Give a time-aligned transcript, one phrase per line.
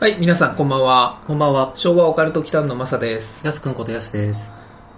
[0.00, 1.20] はい、皆さんこんばんは。
[1.26, 1.72] こんばんは。
[1.74, 3.44] 昭和オカルト期間のマサです。
[3.44, 4.48] やすくんことやすです。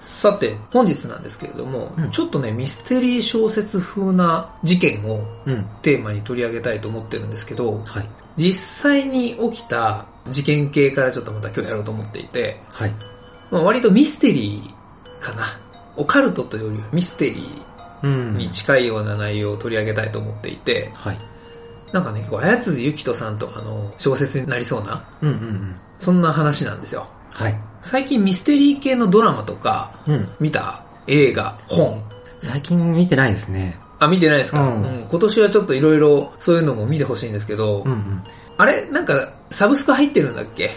[0.02, 5.64] さて、本日なんですけれども、うんちょっとね、ミステリー小説風な事件をうん。
[5.80, 8.08] テーマに取り上げたいと思ってるんですけど、はい。
[8.36, 12.94] 実際に起きた事件系からちょっとまた今日やろうと思っていて、はい。
[13.50, 15.44] まあ、割とミステリーかな。
[15.96, 17.48] オカルトというよりはミステリ
[18.02, 21.29] うんーに近いような内容を取り上げたいと思っていて、はい。
[21.92, 25.76] なんかね、結構、あやつゆきとさんとかの小説になりそうな、うんうんうん。
[25.98, 27.06] そんな話なんですよ。
[27.32, 27.58] はい。
[27.82, 30.28] 最近ミステリー系のドラマとか、うん。
[30.38, 32.02] 見た映画、本。
[32.42, 33.78] 最近見てないですね。
[33.98, 38.22] あ、見てないですか、うんうん今年はちょっといろいろそういうのも見てほしいんですけど、うんうん。
[38.56, 38.86] あれ？
[38.86, 40.70] なんか、サブスク入ってるんだっけ？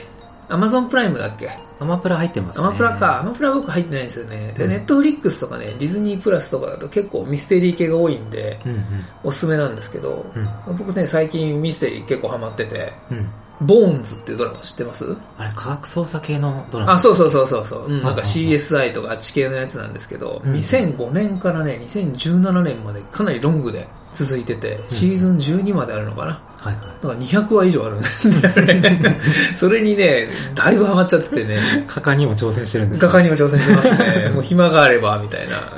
[0.49, 1.49] アマゾンプライムだっけ？
[1.83, 2.69] アマプラ入ってますアね。
[2.69, 3.21] マプラか。
[3.21, 3.23] ア。
[3.23, 4.53] マプラ僕入ってないんですよね。
[4.57, 8.85] で、うんネットフリックスとかね、ディズニープラスとかだと結構ミステリー系が多いんで、うんうん。
[9.23, 10.77] おすすめなんですけど、うん。
[10.77, 13.29] 僕ね、最近ミステリー結構ハマってて、うん。
[13.61, 15.05] ボーンズっていうドラマ知ってます？
[15.37, 16.93] あれ、科学捜査系のドラマ。
[16.93, 17.85] あ、そうそうそうそうそう。
[17.85, 26.41] うん、なんか CSI とかあっち系のやつなんですけど、うん2005年からね、2017年までかなりロングで続いてて、シーズン12まであるのかな。
[26.63, 26.85] はいはい。
[27.01, 28.01] だから200話以上あるん
[28.41, 29.19] だよね。
[29.53, 34.31] それにね、だいぶハマっちゃっててね、果敢にも挑戦してるんです画家にも挑戦してますね。
[34.33, 35.73] もう暇があれば、みたいな、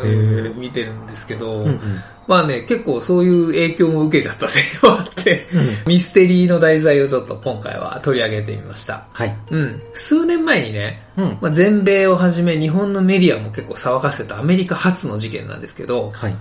[0.56, 1.80] 見てるんですけど、うんうん。
[2.28, 9.06] まあね、結構そういう影響も受けちゃったせいもあって、うんミステリーの題材をちょっと今回は取り上げてみました。
[9.12, 9.36] はい。
[9.50, 9.82] うん。
[9.96, 11.38] 数年前にね、うん。
[11.42, 16.36] まあ、全米をはじめ日本のメディアも結構騒がせたアメリカ初の事件なんですけど、はい。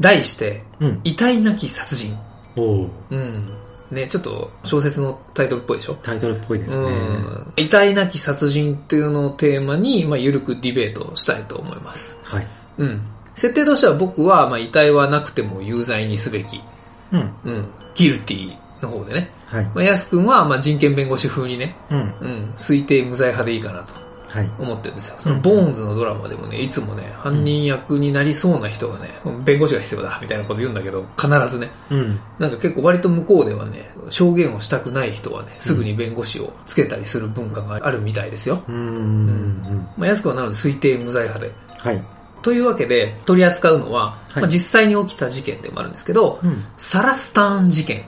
[0.00, 1.00] 題して、うん。
[1.04, 2.16] 遺体なき殺人。
[2.56, 3.63] おおうん。
[3.90, 5.94] ね、ちょっと小説のタイトルっぽいでしょ？
[6.02, 6.76] タイトルっぽいですね。
[6.76, 7.52] うん。
[7.56, 12.16] 遺体なき殺人っていうのをテーマに、まあ、ゆるくディベートをしたいと思います。
[12.22, 12.48] はい。
[12.78, 13.02] うん。
[13.34, 16.60] 設定としては僕は、まあ、遺体はなくても有罪にすべき。
[17.12, 17.34] うん。
[17.44, 17.64] うん。
[17.94, 19.30] ギルティの方でね。
[19.46, 19.64] はい。
[19.66, 21.98] まあ、ヤス君は、まあ、人権弁護士風にね、うん。
[21.98, 22.54] うん。
[22.56, 24.03] 推定無罪派でいいかなと。
[24.34, 24.50] はい。
[24.58, 25.16] 思ってるんですよ。
[25.20, 29.10] そのボーンズのドラマでもね、いつもね、犯人役になりそうな人がね、
[29.44, 32.18] 弁護士が必要だ、みたいなこと言うんだけど、必ずね、うん。
[32.40, 38.64] なんか結構割と向こうではね、証言をしたくない人はね、すぐに弁護士をつけたりする文化があるみたいですよ。
[38.68, 38.76] うん。
[38.76, 39.88] うん。
[39.96, 41.52] まあ、安くはなので推定無罪派で。
[41.78, 42.04] はい。
[42.42, 46.64] というわけで、取り扱うのは、はいまあ、実際に起きた事件でもあるんですけど、うん。
[46.76, 48.06] サラスターン事件。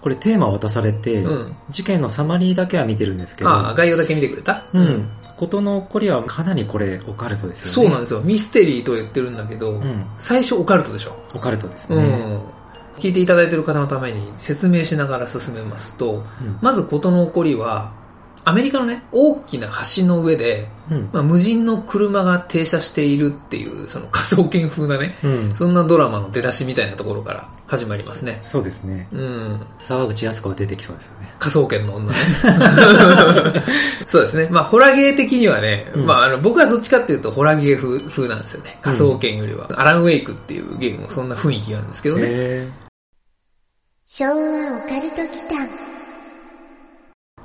[0.00, 4.64] これテーマ渡されて、うん事件のサマリーだけは見てるんですけど、ああ、概要だけ見てくれた？
[4.72, 5.10] うん。
[5.40, 7.72] ことの起こりはかなりこれオカルトですよね。
[7.72, 8.20] そうなんですよ。
[8.20, 10.04] ミステリーと言ってるんだけど、うん。
[10.18, 11.16] 最初オカルトでしょ。
[11.34, 11.96] オカルトですね。
[11.96, 12.40] うん。
[13.00, 16.58] 聞いていただいている方のために説明しながら進めますと、うん。
[16.60, 17.90] まず事の起こりは、
[18.44, 21.10] アメリカのね、大きな橋の上で、うん。
[21.12, 25.54] まあ、無人の車が停車しているっていう、その仮想研風なね、うん。
[25.54, 28.42] そんなドラマの出だしみたいなところから始まりますね。
[28.48, 29.08] そうですね。
[29.12, 29.60] うん。
[29.78, 31.34] 沢口靖子が出てきそうですよね。
[31.38, 32.18] 仮想研の女ね。
[34.06, 34.48] そうですね。
[34.50, 38.78] まあ、ホラゲー的にはね、うんまあ、あの、僕はどっちかっていうと、ホラゲー風風なんですよね。
[38.80, 39.68] 仮想研よりは。
[39.76, 42.22] アラン・ウェイクっていうゲームもそんな雰囲気があるんですけどね。
[42.26, 42.68] へ
[44.06, 44.34] 昭和オ
[44.88, 45.89] カルト祈間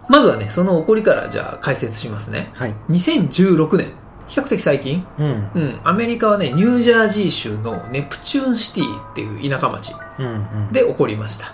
[0.07, 2.51] まずはね、その起こりからじゃあ解説しますね。
[2.55, 2.75] ーはい。
[2.89, 3.87] 2016年。
[4.27, 5.51] 比較的最近うん。
[5.53, 5.79] うん。
[5.83, 9.93] アメリカはね、ニュージャージー州のネプチューンシティっていう田舎町。
[10.71, 11.53] で起こりました。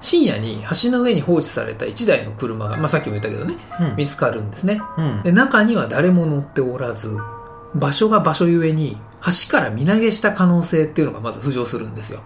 [0.00, 4.80] 深夜に橋の上に放置された1台の車が、まあ、さっきも言ったけどね、うん、見つかるんですね。
[4.98, 5.22] うん。
[5.22, 7.16] で、中には誰も乗っておらず、
[7.74, 12.20] 場所が場所ゆえに、橋から身投げした可能性っていうのがまず浮上するんですよ。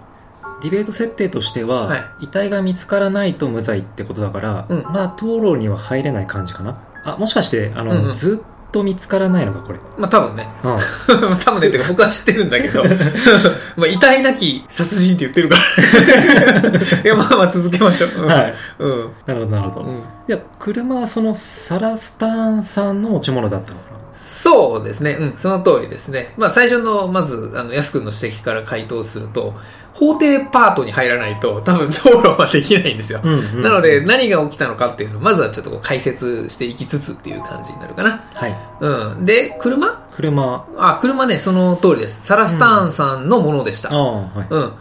[0.63, 6.79] ディベート設定としては、はい遺体が見つからないと無罪ってことだから、うんまあ討論には入れない感じかな。
[7.05, 9.79] あ、もしかして、あの、うんうんずっと見つからないのか、これ。
[9.97, 10.49] まあ、多分ね。
[10.65, 10.77] うん。
[11.39, 12.85] 多分ね、っていうか僕は知ってるんだけど、
[13.77, 17.01] まあ、遺体なき殺人って言ってるから。
[17.03, 18.11] いや、まあまあ続けましょう。
[18.23, 18.55] うんはい。
[18.81, 19.11] うん。
[19.25, 19.87] なるほど、なるほど。
[19.87, 19.97] うん
[20.29, 23.97] いや、車はそのサラスターンさんの持ち物だったのかな？
[24.13, 25.17] そうですね。
[25.21, 26.33] うん、その通りですね。
[26.37, 29.55] まあ最初の、まず、あの、安くんの指摘から回答すると、
[29.97, 33.21] 法廷パートに入らないと多分討論はできないんですよ。
[33.25, 33.63] うん、うん。
[33.63, 38.23] なので、、何が起きたのかっていうのを、まずはちょっと解説していきつつっていう感じになるかな。
[38.35, 38.57] はい。
[38.81, 39.25] うん。
[39.25, 40.07] で、車？
[40.15, 42.27] 車、あ、車ね、その通りです。
[42.27, 43.89] サラ・スターンさんのものでした。
[43.91, 44.47] ああ、はい。
[44.51, 44.73] うん。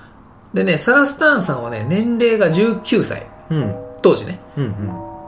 [0.53, 3.25] でね、サラ・スターンさんはね、年齢が19歳。
[3.50, 3.75] うん。
[4.01, 4.39] 当時ね。
[4.57, 4.67] うんう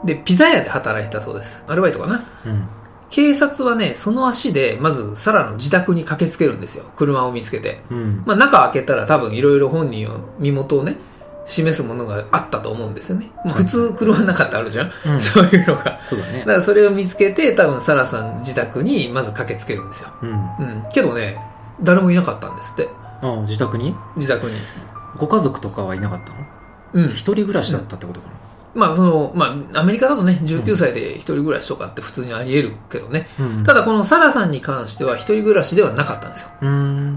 [0.04, 0.06] ん。
[0.06, 1.64] で、ピザ屋で働いてたそうです。
[1.66, 2.22] アルバイトかな。
[2.46, 2.68] うん。
[3.10, 6.84] 警察はね、その足で、まず、サラの自宅に駆けつけるんですよ。
[6.96, 7.82] 車を見つけて。
[7.90, 8.22] うん。
[8.26, 10.96] まあ、中開けたら多分いろいろ本人を、身元をね、
[11.48, 13.30] 示すものがあったと思うんですよね。
[13.44, 15.98] まあ普通車の中ってあるじゃん、うん そういうのが。
[16.04, 16.52] そうだねだか。
[16.52, 20.10] らそれを見つけて、多分サラさん自宅にまず駆けつけるんですよ。
[20.22, 20.30] うん。
[20.30, 20.84] うん。
[20.92, 21.42] けどね、
[21.82, 22.88] 誰もいなかったんですって。
[23.22, 23.94] ああ、自宅に？
[24.16, 24.52] 自宅に。
[25.16, 26.32] ご家族とかはいなかった
[27.00, 27.06] の？
[27.06, 27.10] うん。
[27.12, 28.34] 一人暮らしだったってことかな。
[28.74, 33.26] まあ、その、まあ、アメリカだとね、19歳で一人暮らしとかって普通にあり得るけどね。
[33.38, 36.48] うんただ、このサラさんに関しては一人暮らしではなかったんですよ。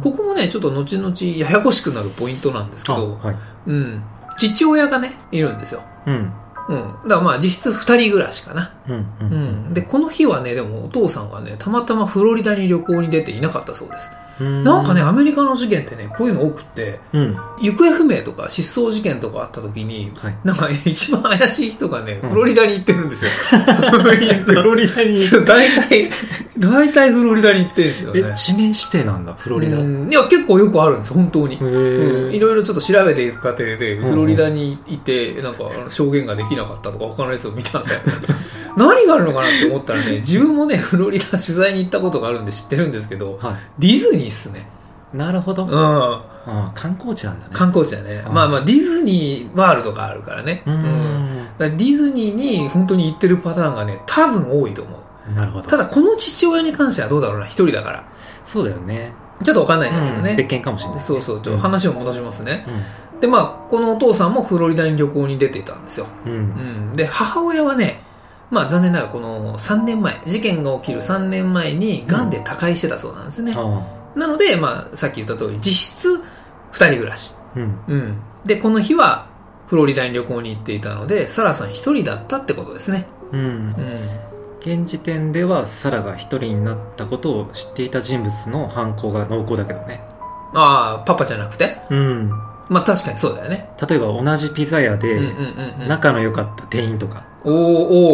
[0.02, 3.36] ここもね、ちょっと後々ややこしくなるポイントなんですけあ、ど、はい。
[3.68, 4.04] うん。
[4.38, 5.82] 父親がね、いるんですよ。
[6.06, 6.34] うん。
[6.70, 6.94] うん。
[7.04, 8.74] だからまあ、実質二人暮らしかな。
[8.88, 8.96] うん。
[8.96, 9.06] う。
[9.22, 9.74] うんん。
[9.74, 14.10] で、この日はね、でもお父さんがね、たまたまフロリダに旅行に出ていなかったそうです。
[14.64, 17.38] なんかね、、アメリカの事件ってね、こういうの多くって、うん。
[17.62, 20.38] 行方不明とか失踪事件とかあった時に、はい。
[20.44, 23.32] なんか一番怪しい人がね、うんフロリダに行ってるんですよ。
[23.92, 26.10] フロリダに、そう大体、
[26.58, 28.34] 大体フロリダに行ってるんですよえ、ね。
[28.36, 29.78] 地名指定なんだ、フロリダ。
[29.78, 31.58] いや、結構よくあるんですよ、本当に。
[31.60, 32.40] うんいえ。
[32.40, 38.02] ろいろちょっと調べていく過程で、うんフロリダにいて、なんか証言ができなかったとか他のやつを見たんだよ。
[38.78, 44.68] 何があるのかなって思ったらね、自分もね、フロリダ取材に行ったことがあるんで知ってるんですけど、はディズニーっすね。
[45.14, 45.18] い。
[45.18, 45.66] なるほど。
[45.66, 45.72] うん。
[45.74, 47.54] ああ観光地なんだね。
[47.54, 48.24] 観光地だね。
[48.28, 50.64] うんまあまあ、ディズニーワールドがあるからね。
[50.66, 51.48] うーん。
[51.60, 55.34] ディズニーに本当に行ってるパターンがね、多分多いと思う。
[55.34, 55.68] なるほど。
[55.68, 58.04] ただ、この父親に関してはどうだろうな、一人だから。
[58.44, 59.14] そうだよね。
[59.44, 60.36] ちょっとわかんないんだけどね。
[60.36, 61.04] 別件かもしれないね。
[61.04, 62.66] そうそう、ちょっと話を戻しますね。
[62.68, 66.08] うで、まあ、このお父さんもフロリダに旅行に出ていたんですよ。
[66.26, 66.30] ん。
[66.30, 66.36] うん。
[66.36, 66.40] う
[66.92, 66.94] ん。
[66.94, 68.02] で、母親はね、
[68.52, 73.54] まあ残念ながらこの3年前、事件が起きる3年前に癌で他界してたそうなんですね。
[73.56, 73.60] あ
[74.16, 74.20] あ。
[74.20, 76.22] なので、まあさっき言った通り、実質2
[76.74, 77.34] 人暮らし。
[77.56, 77.80] うん。
[77.88, 78.22] うん。
[78.46, 79.28] で、この日は
[79.68, 83.08] フロリダに旅行に行っていたので、サラさん一人だったってことですね。
[83.32, 83.46] うんう。
[83.48, 83.76] ん。
[84.60, 90.04] 現時点ではサラが一人になったことを知っていた人物の犯行が濃厚だけどね。
[90.54, 91.82] ああ、パパじゃなくて？
[91.90, 92.30] うん。
[92.68, 93.70] まあ確かにそうだよね。
[93.88, 95.88] 例えば同じピザ屋でうんうんうんうん。
[95.88, 97.31] 仲の良かった店員とか。
[97.44, 97.54] おー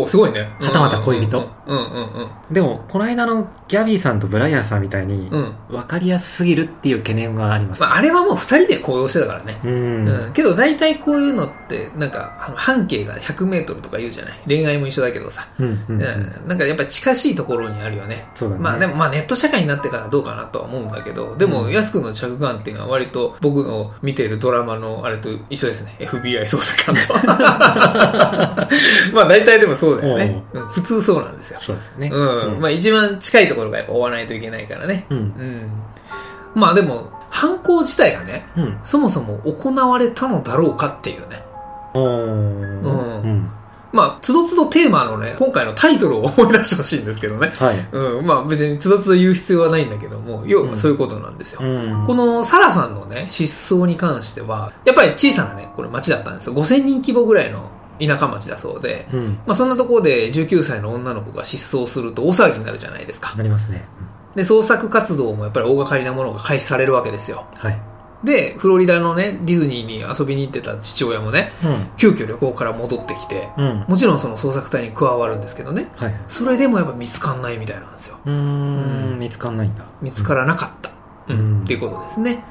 [0.01, 0.49] おーすごいね。
[0.59, 1.37] はたまた恋人
[1.67, 1.83] うんうんう
[2.23, 5.41] んでも、この間のギャビーさんとブライアンさんみたいにうん。
[5.41, 5.53] うん。
[5.69, 7.81] 分かりやすすぎるっていう懸念があります。
[7.81, 9.59] まああれはもう二人で行動してたからね。
[9.65, 10.07] うん。
[10.07, 14.39] うん、けど大体こういうのって、なんか、あの半径が100メートルとか言うじゃない？
[14.47, 15.45] 恋愛も一緒だけどさ。
[15.59, 15.83] うん。
[15.89, 15.99] うん。
[16.47, 18.29] なんかやっぱ近しいところにあるよね。
[18.33, 18.61] そうだね。
[18.61, 25.97] まあでもまあネット社会になってからどうかなとは思うんだけど、でもうん安くの着眼点は割と僕の見てるドラマのあれと一緒ですね。
[25.99, 28.67] FBI 捜査官と。
[29.17, 30.43] まあ大体でもそうだよね。
[30.53, 31.59] うん普通そうなんですよ。
[31.61, 32.09] そうですよね。
[32.09, 32.61] うん。
[32.61, 35.05] まあ一番近いところがやっぱ追わないといけないからね。
[35.09, 35.17] うん。
[35.17, 35.71] うん。
[36.53, 38.79] まあでも、犯行自体がね、うん。
[38.83, 41.43] そもそも行われたのだろうかっていうね。
[41.95, 43.51] うんうん。
[43.93, 47.51] まあ、つどつどテーマのね、今回のタイトルを思い出してほしいんですけどね。
[47.57, 47.87] はい。
[47.91, 51.61] うん、まあ別につどつど言う必要はないんだけども、要はそういうことなんですよ。
[51.63, 52.05] うん。
[52.05, 56.53] このサラさんのね、失踪に関しては、やっぱり小さなね、これ町だったんですよ。
[56.53, 59.39] 5000人規模ぐらいの田舎町だそうで、うん。
[59.45, 63.35] まあそんなところで19歳の女の子が失踪すると大騒ぎになるじゃないですか。
[63.35, 63.85] なりますね。
[64.35, 67.47] で、捜索活動もやっぱり大掛かりなものが開始されるわけですよ。
[67.55, 67.79] はい。
[68.23, 71.87] で、フロリダのね、ディズニーに遊びに行ってた父親もね、うん。
[71.97, 73.85] 急遽旅行から戻ってきて、うん。
[73.87, 76.15] もちろんその捜索隊に加わるんですけどね、はい。
[76.27, 78.17] それでもやっぱ見つかんないみたいなんですよ。
[78.25, 79.19] うんん。
[79.19, 79.85] 見つかんないんだ。
[80.01, 80.89] 見つからなかった。
[81.33, 81.63] ううんん。
[81.63, 82.43] っていうことですね。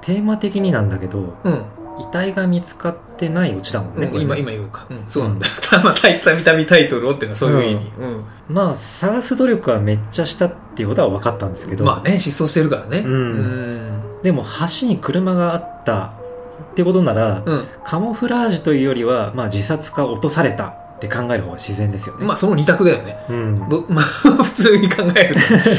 [0.00, 1.64] テーマ的になんだけど、うん。
[2.00, 4.06] 遺体が見つかってないオチだもんね。
[4.06, 4.86] ね今、これね今言うか。
[4.90, 5.52] うん、そうなんだよ。
[5.84, 7.92] まあ、タイタイタイタイトルをっていうのはそういう意味。
[7.98, 8.24] うん。
[8.48, 12.98] まあ、探す努力はめっちゃしたっていうことは分かったんですけど、まあね、失踪してるからね。
[12.98, 13.16] うんう
[14.20, 14.22] ん。
[14.22, 14.44] でも
[14.80, 16.12] 橋に車があった
[16.72, 17.68] ってことなら、うん。
[17.84, 22.26] カモフラージュというよりは、まあ自殺か落とされたって考える方が自然ですよね。
[22.26, 23.16] まあ、その二択だよね。
[23.28, 23.68] うん。
[23.68, 25.36] ど、 まあ、普通に考える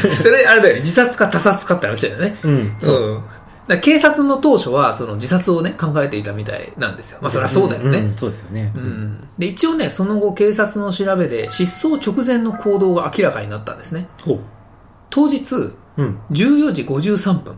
[0.10, 0.16] と。
[0.16, 0.80] それ、あれだよね。
[0.82, 2.38] 自殺か他殺かって話だよね。
[2.44, 2.76] うん。
[2.80, 2.96] そう。
[2.96, 3.24] うん。
[3.68, 7.20] だ警察も当初は、その自殺をね、考えていたみたいなんですよ。
[7.22, 8.00] まあ、そりゃそうだよね。
[8.00, 8.72] んんそうですよね。
[8.76, 9.28] うん。
[9.38, 14.08] で、一応ね、その後警察の調べで失踪直前の行動が明らかになったんですね。
[15.10, 15.56] 当日、
[15.98, 16.20] うん。
[16.32, 17.58] 14時53分。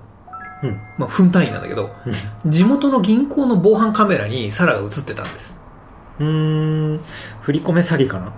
[0.64, 0.82] うん。
[0.98, 1.92] まあ、分単位なんだけど、
[2.46, 5.60] 地元の銀行の防犯カメラにサラが映ってたんです。
[6.20, 7.00] うーん。
[7.42, 8.34] 振り込め詐欺かな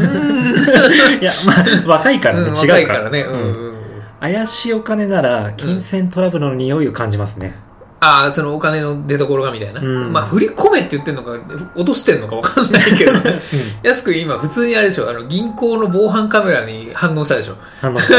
[0.00, 0.56] うん。
[1.20, 2.74] いや、まあ、若いからね、違うから。
[2.74, 3.20] 若いからね。
[3.20, 3.81] うんうんうん。
[4.22, 7.56] 怪しいお金なら、金銭トラブルの匂いを感じますね。
[7.98, 9.80] ああ、そのお金の出所がみたいな。
[9.80, 11.32] うんまあ、振り込めって言ってんのか、
[11.74, 13.40] 落としてんのかわかんないけどね。
[13.82, 17.56] 安く今、普通にあれでしょ、あの、銀行の防犯カメラに反応したでしょ。
[17.80, 18.16] 反応した。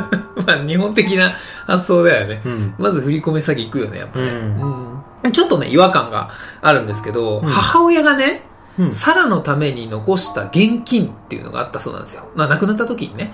[0.46, 1.34] まあ、日本的な
[1.66, 2.40] 発想だよね。
[2.42, 2.74] うん。
[2.78, 4.26] まず振り込め詐欺行くよね、やっぱね。
[4.26, 6.30] うんうんちょっとね、違和感が
[6.62, 8.42] あるんですけど、うん母親がね、
[8.78, 12.28] うんサラのために残した現金っていうのがあったそうなんですよ。
[12.34, 13.32] まあ、亡くなった時にね。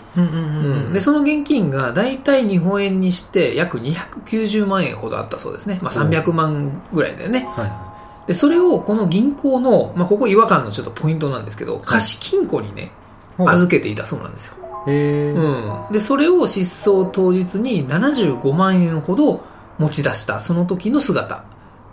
[0.92, 5.78] で、その現金が大体日本円にして約290万円ほどあったそうですね。
[5.82, 7.49] まあ、300万ぐらいだよね。
[7.56, 7.92] はいは
[8.26, 12.92] で、それをこの銀行の、まあ、ここ違和感のちょっとポイントなんですけど、貸金庫にね、
[13.38, 13.42] い。
[13.42, 14.54] 預けていたそうなんですよ。
[14.87, 15.30] へえ。
[15.32, 15.92] うん。
[15.92, 19.44] で、それを失踪当日に75万円ほど
[19.78, 21.44] 持ち出した、その時の姿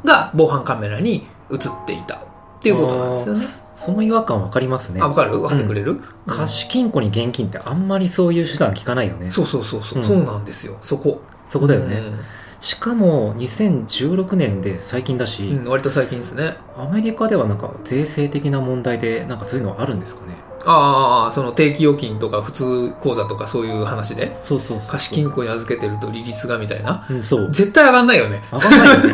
[0.06, 2.22] が防犯カメラに映っていた
[2.60, 3.48] っていうことなんですよね。
[3.76, 5.08] その違和感わかりますねあ、。
[5.08, 5.40] わかる？
[5.40, 9.30] 分かってくれる、うん貸金庫に現金ってあんまりそういう手段聞かないよね。
[9.32, 10.78] そうそうそうそう、うんそうなんですよ。
[10.82, 11.22] そこ。
[11.48, 11.96] そこだよね。
[11.98, 12.20] うん
[12.62, 16.58] しかも2016年で最近だし、うん、割と最近ですね。
[16.78, 20.34] アメリカではなんか税制的な問題でなんかそういうのあるんですかね？
[20.66, 24.92] ああ、その定期預金とか普通口座とかそういう話で、そうそうそう。
[24.92, 27.06] 貸金庫に預けてると利率がみたいな。
[27.10, 27.52] うん、そう。
[27.52, 28.42] 絶対上がんないよね。
[28.52, 29.14] わかんないよ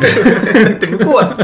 [0.64, 1.38] だって向こうは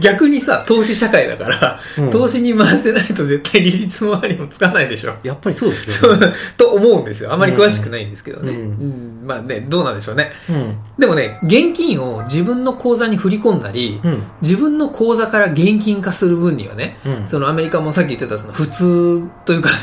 [0.00, 5.14] 逆にさ、投資社会だから、うん投資に回せないと絶対利率もありもつかないでしょ。
[5.22, 7.32] やっぱりそうですそうよね。、と思うんですよ。
[7.32, 8.52] あまり詳しくないんですけどね。
[8.52, 10.30] うんうんまあね、どうなんでしょうね。
[10.48, 10.78] うん。
[10.98, 14.22] でもね、現金を自分の口座に振り込んだり、うん。
[14.40, 17.28] 自分の口座から現金化する分にはね、うん。
[17.28, 19.74] そのアメリカもさっき言ってたその普通というかね、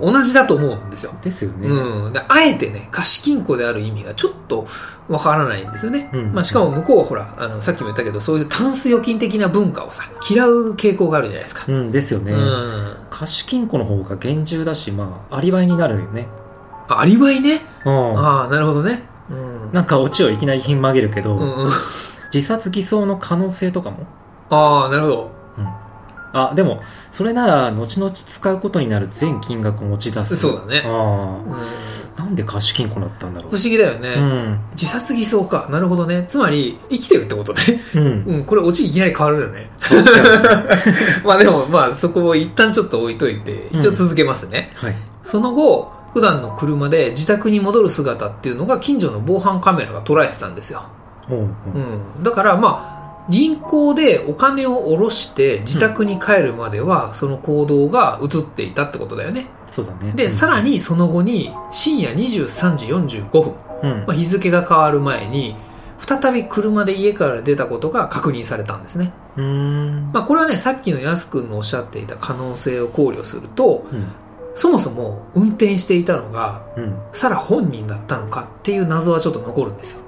[0.00, 1.14] 同じだと思うんですよ。
[1.22, 1.66] ですよね。
[1.66, 2.12] うん。
[2.12, 4.66] であえてね、貸金庫である意味がちょっと
[5.08, 6.10] わからないんですよね。
[6.12, 11.64] うんまあしかも向こうはほら、あの、さっきも言ったけど、そういうタンス預金的な文化をさ、嫌う傾向があるじゃないですか。
[11.66, 12.32] うん、ですよね。
[12.32, 12.96] うん。
[13.10, 16.28] 貸金庫の方が厳重だし、まあ、アリバイになるよね。
[16.88, 17.62] あアリバイね？
[17.86, 18.18] うん。
[18.18, 19.02] ああ、なるほどね。
[19.30, 19.72] うん。
[19.72, 21.70] なんかオチをいきなりひん曲げるけど、うんうん。
[22.32, 24.06] 自殺偽装の可能性とかも？
[24.50, 25.39] ああ、なるほど。
[26.32, 30.36] あ、でも、それなら、後々使うことになる全金額を持ち出す。
[30.36, 31.52] そうだねあうん。
[31.54, 31.58] あ。
[32.16, 34.10] なんで貸金庫だったんだろ不思議だよね。
[34.10, 34.20] う。
[34.20, 34.60] うん。
[34.72, 35.68] 自殺偽装か。
[35.70, 36.24] なるほどね。
[36.28, 37.60] つまり、生きてるってことね。
[37.94, 38.24] うん。
[38.26, 39.70] うん、これオチいきなり変わるよね。
[41.24, 44.70] まあでも、まあそこを一旦ちょっと置いといて、一応続けますね。
[44.74, 44.96] はい。
[45.24, 50.82] その後、普段の車で自宅に戻る姿っていうのが近所の防犯カメラが捉えてたんですよ。
[51.28, 52.22] うん。
[52.22, 52.99] だからまあ、
[53.30, 59.46] 銀行でお金を下ろして自宅に帰るまではその行動が映っていたってことだよね。
[59.66, 60.12] そうだね。
[60.14, 64.06] で、うんさら、にその後に深夜23時45分、うん。
[64.06, 65.56] まあ、日付が変わる前に
[66.06, 69.12] 再び車で家から出たことが確認されたんですね。
[69.36, 70.10] うーん。
[70.12, 74.06] まあこれはね、さっきのやすくんのおっしゃっていた可能性を考慮すると、うん。
[74.56, 76.98] そもそも運転していたのがうん。
[77.12, 80.00] サラ本人だったのかっていう謎はちょっと残るんですよ。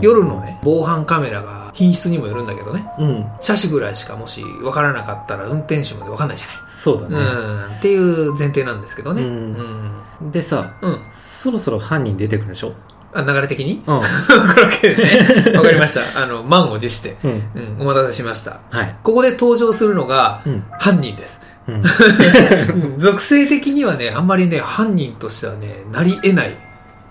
[0.00, 3.26] 夜のね、防犯カメラが品質にもよるんだけどね、うん。
[3.40, 7.14] 車種ぐらいしかもし分からなかったら運転手まで分かんないじゃそうだね。
[7.16, 7.24] ない。
[7.24, 7.64] うん。
[7.64, 9.22] っていう前提なんですけどね。
[9.22, 10.30] ううんん。
[10.32, 10.98] でさ、うん。
[11.16, 12.72] そろそろ犯人出てくるでしょ？
[13.12, 13.82] あ、流れ的に？
[13.86, 13.96] うん。
[13.98, 16.02] わかりました。
[16.22, 17.16] あの、満を持して。
[17.24, 17.30] うん。
[17.54, 18.60] うん、お待たせしました。
[18.70, 18.96] はい。
[19.02, 20.64] ここで登場するのが、うん。
[20.78, 21.40] 犯人です。
[21.66, 21.74] うん。
[21.74, 21.78] う
[22.96, 26.56] ん属性的にはね、あんまりね、犯人としてはね、なり得ない。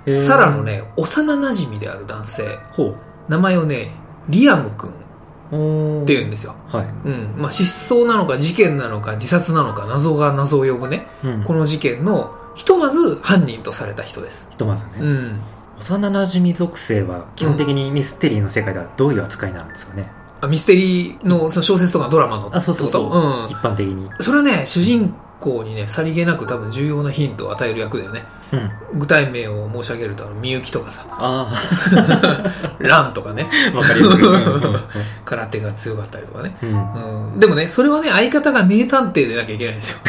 [0.05, 0.63] えーサラの。
[0.63, 2.57] ね、幼馴染である男性。
[2.71, 2.95] ほ
[3.27, 3.91] 名前をね、
[4.27, 6.55] リアム君って言うんですよ。
[6.67, 6.85] はい。
[7.05, 7.33] うん。
[7.37, 11.43] まあ、失踪なのか事件なのか自殺なのか謎が謎を呼ぶね、うん。
[11.43, 14.47] この事件の、ひとまず犯人とされた人です。
[14.51, 14.91] ひとまずね。
[14.99, 15.39] うん。
[15.79, 20.11] 幼馴染属性は基本的にミステリーの世界ではどういう扱いなんですかね、
[20.41, 22.55] あミステリーのその小説とかドラマの。
[22.55, 23.55] あそうそうそううん一。
[23.55, 24.09] 般的に。
[24.19, 28.25] それはね、主人公にね、さりげなく多分重要なヒントを与える役だよね。
[28.51, 28.57] う
[28.95, 28.99] ん。
[28.99, 31.61] 具体名を申し上げると、みゆきとかさ、あ
[32.79, 34.01] ランとかね、あ、わかり
[35.25, 36.57] 空手が強かったりとかね。
[36.61, 37.33] うん。
[37.33, 39.99] うん、でもね、それはね、相方が名探偵でなきゃいけないんですよ。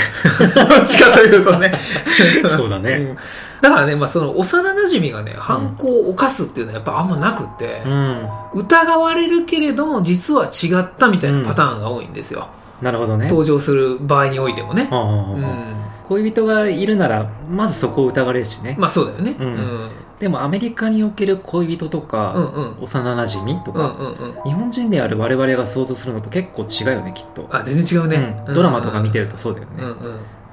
[0.67, 1.73] どっちかというとね。
[2.57, 2.93] そうだね。
[2.93, 3.17] うん
[3.61, 8.29] だからね、まあその幼馴染がね、犯行を犯すっていうのはやっぱあんまなくって、うん。
[8.55, 12.49] 疑われるけれども実は違ったみたいなパターンが多いんですよ。
[12.83, 13.27] なるほどね。
[13.29, 14.89] 登場する場合においてもね。
[14.91, 15.45] うん。
[16.05, 18.77] 恋人がいるなら、まずそこを疑われるしね。
[18.79, 19.37] まあそうだよね。
[19.39, 19.59] ううんん。
[20.19, 22.85] でもアメリカにおける恋人とうんか、うん。
[22.85, 24.43] 幼馴染とうんうんか、うん。
[24.45, 27.47] 日本人である我々が想像するのと結構違うよね、きっと。
[27.51, 28.45] あ、全然違うね。
[28.49, 29.73] うんドラマとか見てるとそうだよね。
[29.83, 29.97] うんうん。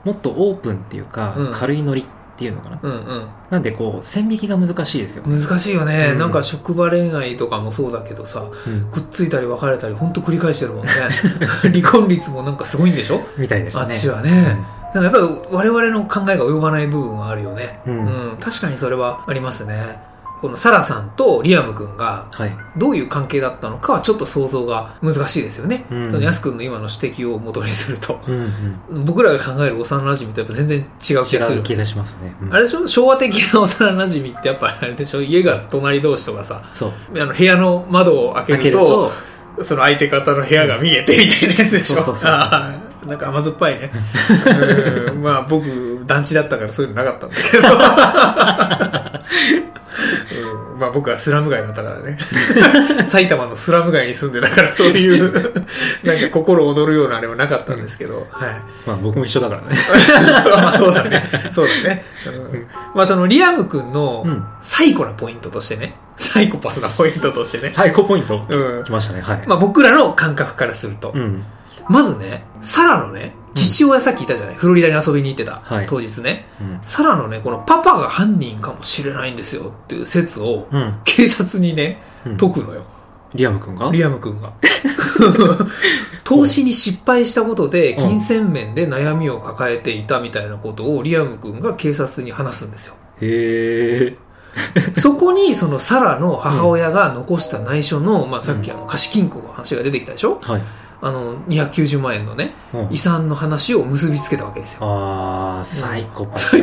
[0.05, 2.05] もっとオープンっていうか、うん軽いノリ
[2.38, 2.79] っていうのかな。
[2.84, 3.27] うんうん。
[3.50, 5.24] なんでこう、線引きが難しいですよ。
[5.25, 8.91] 難しいよね、うんなんか職場恋愛とかもそうだけどさうん。
[8.91, 10.91] くっついたり別れたり本当繰り返してるもんね
[11.74, 13.22] 離婚率もなんかすごいんでしょ？
[13.38, 13.82] みたいですね。
[13.82, 14.58] あっちはね、
[14.94, 19.98] なんかやっぱり我々の考えが及ばない部分はあるよね、うん確かにそれはありますね
[20.41, 22.56] このサラさんとリアム君がはい。
[22.77, 28.53] どういう関係だったのかはちょっと想像が難しいですよね、うんそのヤス君の今の指摘を元にするとうん
[28.91, 29.06] うん。
[29.06, 32.36] 僕らが考える幼馴染とやっぱ全然違う気がする違う気がしますね。
[32.41, 35.22] うんあれでしょ昭和的な幼馴染ってやっぱあれでしょ？
[35.22, 36.91] 家が隣同士とかさそう。
[37.22, 39.12] あの部屋の窓を開けると
[39.62, 41.98] その相手方の部屋が見えてみたいなやつでしょ？
[41.98, 43.91] そうそうそう ああなんか甘酸っぱいね。
[45.11, 45.65] うんまあ僕、
[46.05, 47.67] 団地だったからそういうのなかったんだけど。
[50.73, 52.17] うん、まあ僕はスラム街だったからね。
[53.03, 55.33] 埼玉のスラム街に住んでたからそういう、
[56.03, 58.49] なんか心躍るようなあれはなかったんですけど、はい。
[58.85, 59.75] まあ僕も一緒だからね。
[60.43, 61.23] そう、まあそうだね。
[61.51, 62.05] そうだね。
[62.27, 69.21] うん、まあそのリアム君のうんサイコなポイントとしてね、サイコパスなポイントとしてね、最高ポイント、うん来ましたね。
[69.21, 69.43] はい。
[69.47, 71.43] まあ僕らの感覚からすると、うん。
[71.89, 76.82] まずね、サラのね、父親さっき言ったじゃない、フロリダに遊びに行ってた、はい当日ね、うん。
[76.86, 81.00] サラのね、このパパが犯人かもしれないんですよっていう説を、うん。
[81.06, 82.84] 警察にね、うん解くのよ。
[83.34, 83.91] リアム君が？
[83.91, 84.53] リアム君が。
[86.24, 92.96] 投資に失敗したことで、うん金銭面で悩みを抱えていたみたいなことをリアム君が警察に話すんですよ。
[93.22, 94.17] へえ。
[95.00, 100.39] そこに、そのサラの母親が残した内緒の、まあさっきあの貸金庫の話が出てきたでしょ？
[100.41, 100.62] はい。
[101.01, 104.80] あの、290万円のね、うん遺産の話を結びつけたわけですよ。
[104.84, 106.58] ああ、サイコパス、サ。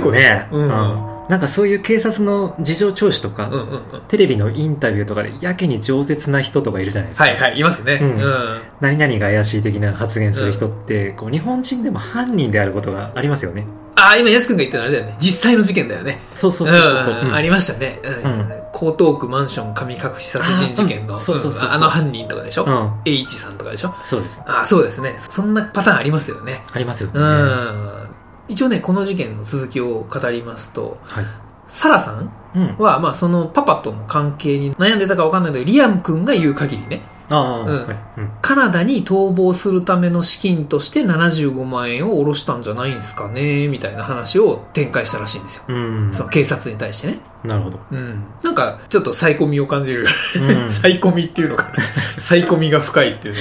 [0.50, 4.00] うんなんかそういう警察の事情聴取とか、うんうんうん。
[4.08, 7.24] テレビのインタビューとかでやけに饒舌な人とかいるじゃないですか。
[7.24, 7.98] はいはい、いますね。
[8.02, 8.62] ううんん。
[8.80, 13.66] 何々が怪しい的な発言する人って、こう日本人でも犯人であることがありますよね。
[13.94, 15.14] あ、今、やすくんが言ったのあれだよね。
[15.18, 16.18] 実際の事件だよね。
[16.34, 16.90] そうそうそうそう。
[16.90, 18.00] うん、うんありましたね。
[18.02, 18.32] うん。
[18.32, 22.92] うん江東区マンション神隠し殺人事件の、あの犯人とかでしょ、うん。
[23.04, 23.94] H さんとかでしょ？
[24.04, 24.40] そうです。
[24.46, 25.16] あ、そうですね。
[25.18, 26.62] そんなパターンありますよね。
[26.72, 27.20] ありますよね。
[27.20, 28.08] うん。
[28.48, 31.24] 一応ね、この事件の続きを語りますと、はい。
[31.66, 32.76] サラさんうん。
[32.78, 37.02] は、まあ、そのパパとの関係に悩んでたかわかんないけど、リアム君が言う限りね。
[37.28, 45.64] カナダに逃亡するための資金として75万円を下ろしたんじゃないんですかね、みたいな話を展開したらしいんですよ。
[45.68, 46.10] うん。
[46.12, 47.18] その警察に対してね。
[47.42, 47.80] なるほど。
[47.90, 48.24] うん。
[48.42, 50.06] なんか、ちょっとサイコミを感じる。
[50.36, 52.20] うんサイコミっていうのかな。
[52.20, 53.34] サイコミが深いっていう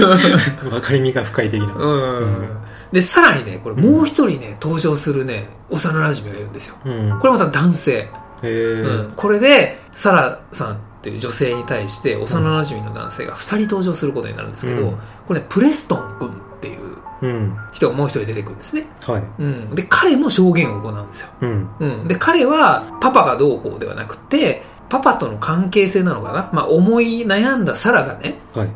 [0.00, 1.66] のか わかりみが深い的な。
[1.66, 1.74] な。
[1.74, 2.60] うん。
[2.92, 6.76] で、さらにね、これもう一人ね、登場するね、幼馴染がいるんですよ。
[6.84, 7.18] うん。
[7.18, 8.08] これまた男性。
[8.42, 9.12] うん。
[9.16, 17.56] これで、サラさんっていう女性に対して、幼馴染の男性が二人登場することになるんですけど、うんこれね、プレストン君っていううん。
[17.72, 18.86] 人がもう一人出てくるんですね。
[19.00, 19.22] はい。
[19.38, 19.74] うん。
[19.74, 21.28] で、彼も証言を行うんですよ。
[21.40, 21.68] うん。
[21.78, 22.08] うん。
[22.08, 26.50] で、彼は、パパがどうこうではなくて、パパとの関係性なのかな？
[26.52, 28.68] まあ、思い悩んだサラがね、はい。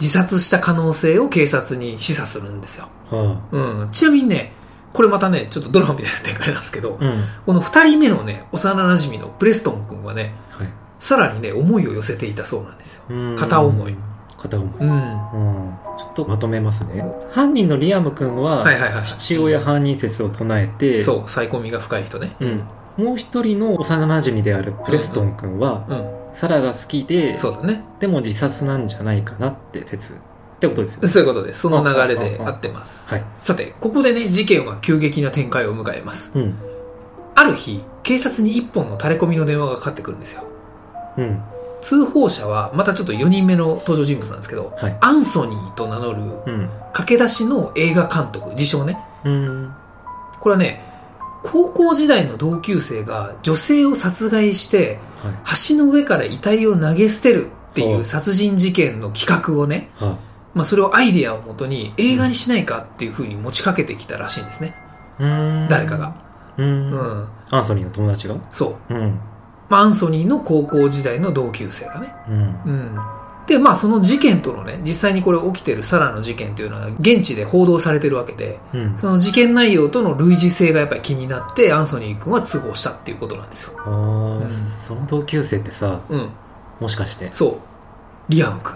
[0.00, 2.88] 自殺した可能性を警察に示唆するんですよ。
[3.10, 3.88] はうん。
[3.92, 4.52] ちなみにね、
[4.92, 7.04] これまたね、ちょっとドラマみたいな展開なんですけど、あ。
[7.04, 7.24] うん。
[7.44, 10.68] この二人目のね、幼馴染のプレストン君はね、はい。
[10.98, 13.02] さらにね、思いを寄せていたそうなんですよ。
[13.08, 13.94] うん片思い。
[14.38, 14.70] 片思い。
[14.80, 14.90] うん。
[14.90, 15.98] はうん。
[15.98, 17.04] ちょっとまとめますね。
[17.30, 19.04] 犯人のリアム君は、いはいはい。
[19.04, 22.36] 父親犯人説を唱えて、そう、サイコミが深い人ね。
[22.40, 22.62] うん。
[23.04, 26.16] もう一人の幼馴染であるプレストン君は、うん。
[26.32, 27.82] サラが好きで、そうだね。
[28.00, 30.14] でも自殺なんじゃないかなって説。
[30.14, 30.16] っ
[30.58, 31.08] てことですよね。
[31.08, 31.60] そういうことです。
[31.60, 33.04] その流れで合ってます。
[33.06, 33.24] はい。
[33.40, 36.30] さて、ここでね、事件は急激な展開を迎えます。
[36.34, 36.54] うん。
[37.34, 40.44] ある日、警察に一本の垂れ込みの電話がかかってくるんですよ。
[41.16, 41.42] うん。
[41.82, 44.96] 通報者は、またちょっと4人目の登場人物なんですけど、はい。
[45.00, 46.70] アンソニーと名乗るうん。
[46.92, 48.98] 駆け出しの映画監督、自称ね。
[49.24, 49.74] うん。
[50.40, 50.82] これはね、
[51.42, 55.34] 高校時代の同級生が女性を殺害して、はい。
[55.68, 60.18] 橋の上から遺体を投げ捨てるっていおう殺人事件の企画をね、は
[60.54, 64.74] まあそれをアイデアをもとに映画にしないかっていう風に持ちかけてきたらしいんですね。
[65.18, 65.68] うーん。
[65.68, 66.14] 誰かが。
[66.56, 66.90] うん。
[66.90, 67.28] うん。
[67.50, 68.34] アンソニーの友達が？
[68.50, 68.94] そう。
[68.94, 69.20] うん。
[69.68, 72.14] まあアンソニーの高校時代の同級生がね。
[72.28, 72.36] うん。
[72.36, 72.96] うん。
[73.46, 78.98] で、まあその事件とのね、実際にこれ起きてるサラの事件っていうのは現地で報道されてるわけで、うん。
[78.98, 83.72] その事件内容との類似性がやっぱり気になって、アンソニー君は通報したっていうことなんですよ。
[83.84, 86.28] あうんーその同級生ってさ、うん。
[86.80, 87.30] もしかして？
[87.32, 87.56] そう。
[88.28, 88.74] リアム君。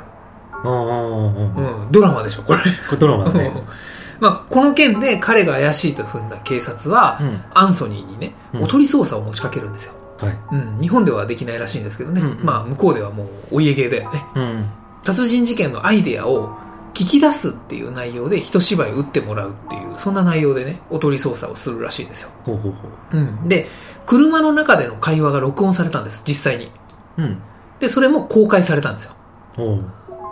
[1.91, 2.59] ドラマでしょ、これ。
[2.65, 3.53] れドラマだね。
[4.21, 7.43] まあ、この件で彼が怪しいと踏んだ警察は、うん。
[7.55, 9.95] アンソニーにね、うんおとり捜査を持ちかけるんですよ。
[10.21, 10.39] はい。
[10.53, 10.81] うん。
[10.81, 12.21] 日本ではできないらしいんですけどね。
[12.21, 14.25] うんうんまあ、向こうではもうお家芸だよね。
[14.35, 14.71] うん。
[15.05, 16.57] 殺人事件のアイデアを
[16.93, 22.31] 聞き出すっていう内容で一芝居打ってもらうっていう、そんな内容でね、おとり捜査をするらしいんですよ。
[22.45, 23.49] ほうほうほうん。
[23.49, 23.67] で、
[24.07, 26.71] 車の中での会話が録音されたんです、実際に。
[27.17, 27.23] う。
[27.23, 27.39] うん。
[27.79, 29.13] で、それも公開されたんですよ。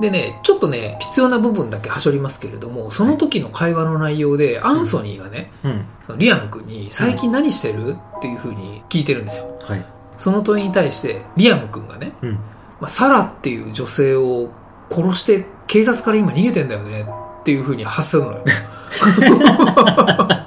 [0.01, 5.87] でね、ちょっとね、必要な部分だけはしょりますけれども、その時の会話の内容で、アンソニーがね、うん。
[6.07, 7.97] そのリアム君に、最近何してる？
[8.19, 9.59] っていう風に聞いてるんですよ。
[9.63, 9.85] はい。
[10.17, 12.33] その問いに対して、リアム君がね、うん。
[12.81, 14.51] まあ、サラっていう女性を
[14.91, 17.03] 殺して警察から今逃げてんだよね
[17.41, 18.45] っていう風に発するのよ。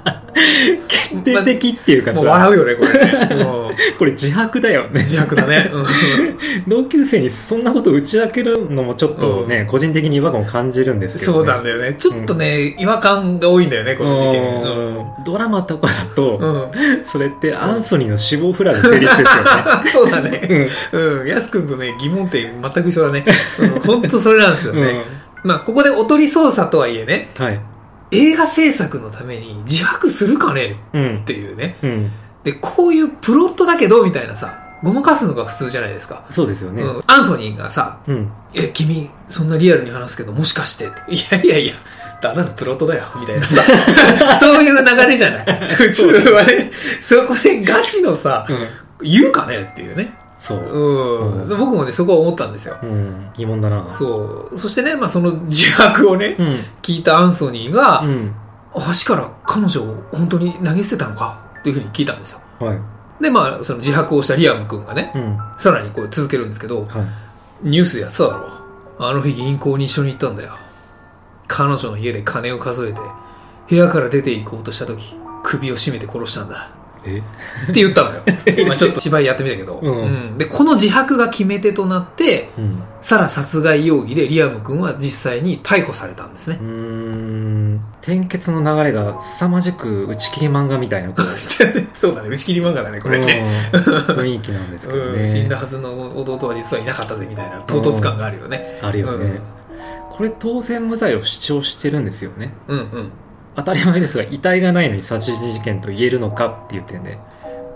[0.88, 3.28] 決定的っていうかさ、もう笑うよね、これね。
[3.32, 3.62] うん
[3.98, 5.00] これ自白だよね。
[5.00, 5.70] 自白だね。
[5.72, 5.84] うん
[6.68, 11.38] 同級生にそんなこと打ち明けるのもちょっとね、個人的に違和感を感じるんですけど、ね。
[11.38, 11.94] そうなんだよね。
[11.94, 14.62] ちょっとね、違和感が多いんだよね、この事件。
[14.62, 14.68] う
[15.00, 16.52] んドラマとかだと、うん。
[16.54, 16.70] うん
[17.04, 19.30] それってアンソニーの死亡フラグ成立ですよね。
[19.92, 20.68] そうだね。
[20.92, 21.26] うんうん。
[21.26, 23.24] やすくんとね、疑問点全く一緒だね。
[23.58, 23.68] うん。
[23.80, 24.82] ほんとそれなんですよね。
[24.82, 27.60] うんまあ、ここでおとり捜査とはいえね、はい。
[28.12, 30.76] 映画制作のために自白するかね？
[30.92, 31.24] うんっ。
[31.24, 31.76] ていうね。
[31.82, 32.12] うん。
[32.44, 36.24] で、こういうプロットだけど、みたいなさ、ごまかすのが普通じゃないですか。
[36.30, 36.82] そうですよね。
[36.82, 37.02] うん。
[37.06, 38.30] アンソニーがさ、うん。
[38.52, 40.88] え、君、そんなリアルに話すけど、もしかして？
[40.88, 41.14] って。
[41.14, 41.74] いやいやいや、
[42.20, 43.62] ただのプロットだよ、みたいなさ。
[44.38, 45.74] そういう流れじゃない。
[45.74, 46.70] 普通はね。
[47.00, 49.08] そこでガチのさ、うん。
[49.08, 49.70] 言うかね？
[49.72, 50.12] っていうね。
[50.42, 50.58] そう。
[50.58, 50.62] う
[51.24, 51.42] ん。
[51.42, 52.76] うん僕もね、そこは思ったんですよ。
[52.82, 53.30] うん。
[53.34, 53.88] 疑問だな。
[53.88, 54.58] そう。
[54.58, 56.46] そしてね、まあその自白をね、うん。
[56.82, 58.34] 聞いたアンソニーが、うん。
[58.74, 62.40] 橋から彼女を本当に投げ捨てたのかっていうふうに聞いたんですよ。
[62.58, 63.22] はい。
[63.22, 65.38] で、まあ、その自白をしたリアム君がね、うん。
[65.58, 66.88] さらにこう続けるんですけど、はい。
[67.68, 68.50] ニュースでやってただろ。
[68.98, 70.56] あの日銀行に一緒に行ったんだよ。
[71.46, 73.00] 彼女の家で金を数えて、
[73.68, 76.81] 部屋から出て行こうとした時、首を絞めて殺したんだ。
[77.06, 77.18] え？
[77.70, 78.22] って言ったのよ。
[78.58, 79.78] 今ちょっと芝居やってみたけど。
[79.82, 82.82] うんで、この自白が決め手となって、うん。
[83.00, 86.64] サラ殺害容疑でリアム君は実際に逮捕されたんですねう。
[86.64, 87.80] ーん。
[88.00, 91.12] 転結の流れが凄まじく打ち切り漫画みたいな。
[91.94, 92.28] そうだね。
[92.28, 93.70] 打ち切り漫画だね、これね。
[93.72, 95.22] うん 雰囲気なんですけどね。
[95.22, 98.78] うん、死んだはずの弟は実はいなかったぜみたいな唐突感があるよね。
[98.82, 99.40] あるよね。
[100.10, 102.52] これ当然無罪を主張してるんですよね。
[102.68, 103.12] うんうん。
[103.56, 107.18] 当たり前ですが、遺体がないのに殺人事件と言えるのかっていう点で。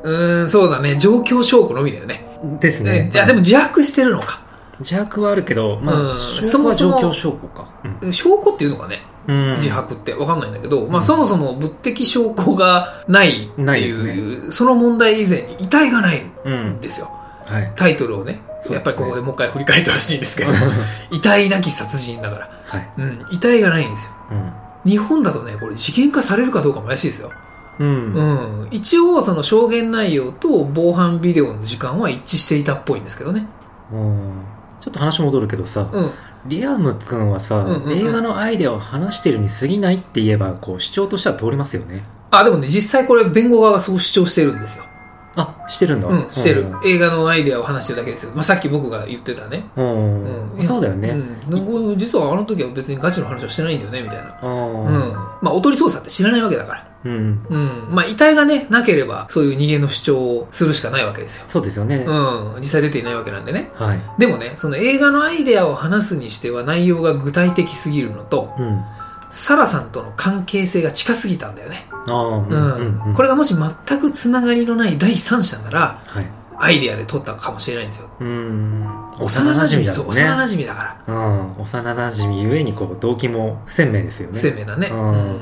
[0.05, 0.97] うーん、そうだね。
[0.97, 2.25] 状況証拠のみだよね。
[2.61, 3.11] ですね。
[3.13, 4.41] いや、でも自白してるのか。
[4.81, 7.67] 自白はあるけど、まあ、うん証拠は状況証拠か。
[8.13, 9.57] 証拠っていうのがね、うん。
[9.57, 16.79] 自白ってわかんないんだけど、まあうんそもそも物的証拠がないってないう、その問題以前に遺体がないうんん。
[16.79, 17.11] ですよ。
[17.47, 17.73] はい。
[17.77, 20.53] タイトルをね、やっぱりここでもう一回振り返ってほしいんですけど、
[21.11, 22.51] 遺体なき殺人だから。
[22.67, 22.89] はい。
[22.99, 24.11] うん、遺体がないんですよ。
[24.87, 27.33] 日本だとね、これ事件化されるかどうかも怪しいですよ。
[27.79, 28.15] うん。
[28.15, 28.61] うん。
[28.63, 28.69] うん。
[28.71, 33.47] 一応、その証言内容と防犯ビデオの時間は一致していたっぽいんですけどね。
[33.93, 34.33] うん
[34.81, 36.11] ちょっと話戻るけどさ、うん。
[36.47, 42.05] リアム君はさ、うんうんうん映画のアイデアを話してるに過ぎないって言えば、こう、主張としては通りますよね。
[42.31, 44.85] あ、でもね、実際これ弁護側がそう主張してるんですよ。
[45.37, 46.09] あ、してるんだ。
[46.09, 46.67] うん、してる。
[46.85, 48.33] 映画のアイデアを話してるだけですよ。
[48.35, 49.67] まあ、さっき僕が言ってたね。
[49.77, 50.25] うん。
[50.57, 50.65] うん。
[50.65, 51.11] そうだよね。
[51.51, 51.99] うん。
[51.99, 54.39] 実はあの時は別にガチの話はしてないんだよね、みたいな。
[54.43, 55.13] ううんん。
[55.43, 56.87] まあ、おとり捜査って知らないわけだから。
[57.05, 57.47] うん。
[57.51, 57.71] うん。
[57.91, 61.45] まあ、遺体がね、なければ、そういう逃げの主張をするしかないわけですよ。
[61.49, 62.05] そうですよね。
[62.07, 62.13] う
[62.59, 62.61] ん。
[62.61, 63.71] 実際出ていないわけなんでね。
[63.75, 64.01] はい。
[64.19, 68.83] でもね、その映画のアイデアを話すにしては内容が具体的すぎるのと、うん。
[69.31, 71.87] サラさんとの関係性が近すぎたんだよね。
[72.07, 73.15] うん。
[73.15, 76.27] これがもし全くつながりのない第三者なら、はい。
[76.59, 78.09] アイデアで撮ったかもしれないんですよ。
[78.19, 78.83] うん。
[79.19, 80.09] 幼馴染だそう。
[80.09, 81.15] 幼馴染だから。
[81.15, 81.61] うん。
[81.61, 84.33] 幼馴染ゆえに、こう、動機も不鮮明ですよね。
[84.35, 84.89] 不鮮明だね。
[84.91, 85.41] ううんん。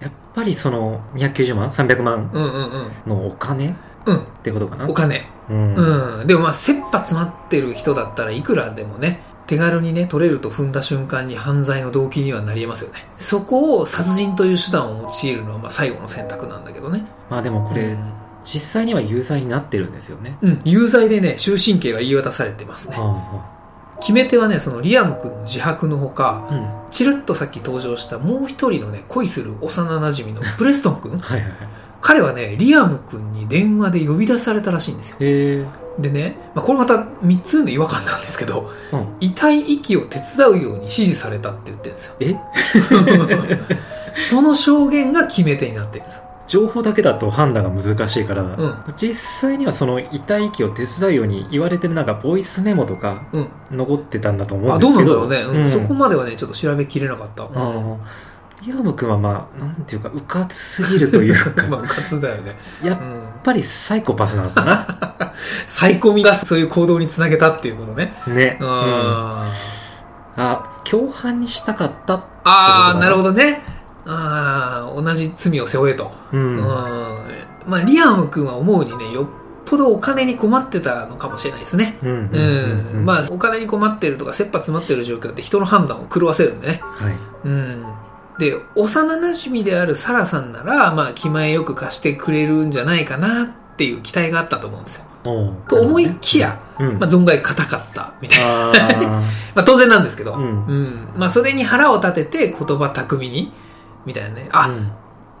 [0.00, 2.30] やっぱりその、290万 ?300 万。
[3.06, 3.74] のお金っ
[4.06, 4.20] うん。
[4.44, 5.28] てことかなお金。
[5.50, 5.74] うん。
[5.74, 6.26] うん。
[6.28, 13.06] でもまあ、切羽詰まってる人だったらいくらでもね、手軽にね、取れると踏んだ瞬間に犯罪の動機にはなり得ますよね。
[13.18, 17.04] そこを殺人という手段を用いるのはまあ最後の選択なんだけどね。
[17.28, 18.12] まあでもこれ、うん
[18.44, 20.36] 実際には有罪になってるんですよね。
[20.42, 22.96] うん、有罪でね、終身刑が言い渡されてますね。
[22.98, 23.48] あ
[24.00, 26.54] 決め手はね、そのリアム君の自白のほか、あ。
[26.54, 26.90] うん。
[26.90, 31.58] ちらっとさっき登場したもう一人のね、恋する幼馴染のプレストン君 はいはいはい。
[32.00, 35.16] 彼はね、リアム君に電話で呼び出されたらしいんですよ。
[35.98, 39.06] でね、まあ、これまた3つの違和感なんですけど、うん。
[39.20, 42.14] 遺体遺棄を手伝うように指示されたって言ってるんですよ。
[42.20, 42.36] え？
[44.28, 46.22] その証言が決め手になってるんですよ。
[46.46, 53.48] 情報だけだと判断が難しいから、ん実際にはその遺体遺棄を手伝うように言われてるなんかボイスメモとかうん。
[53.70, 55.14] 残ってたんだと思うんあ、ですけど。
[55.14, 57.44] どうなんだろうね、うんうんそこまではね、ちょっと調べきれなかった。
[58.64, 62.56] あーム君はまあ、なんていうか、うかつすぎるというか、 まあ、うかつだよね。
[62.82, 63.22] やっうん。
[63.42, 64.86] ぱりサイコパスなのかな。
[65.66, 68.14] サイコミがそういう行動につなげたっていうことね。
[68.28, 68.58] ね。
[68.60, 68.64] う。
[68.64, 69.52] うんん。
[70.36, 73.32] あ、共犯にしたかったってことああ、なるほど。
[73.32, 73.62] どね。
[74.06, 76.10] ああ、同じ罪を背負えと。
[76.32, 76.36] う。
[76.38, 76.60] うんん。
[77.66, 79.26] まあ、リアム君は思うにね、よっ
[79.64, 81.98] ぽどお金に困ってたのかもしれないですね。
[82.02, 82.30] うん。
[82.32, 83.04] うん。
[83.04, 86.80] まあ、お金に困ってるとか、切羽詰まってる状況って人の判断を狂わせるんでね。
[86.82, 87.16] はい。
[87.44, 87.84] うん。
[88.42, 95.04] で、幼馴染であるサラさんなら、まあ、気前よく貸してくれるんじゃないかなっていう期待があったと思うんですよ。
[95.68, 96.98] と思いきや、、うん。
[96.98, 98.70] まあ、存外硬かった、みたいな。
[98.70, 99.22] あ
[99.54, 100.34] まあ、当然なんですけど。
[100.34, 101.08] うんうん。
[101.16, 103.52] まあ、それに腹を立てて言葉巧みに、
[104.04, 104.48] みたいなね。
[104.50, 104.64] あ。
[104.64, 104.90] あ、うん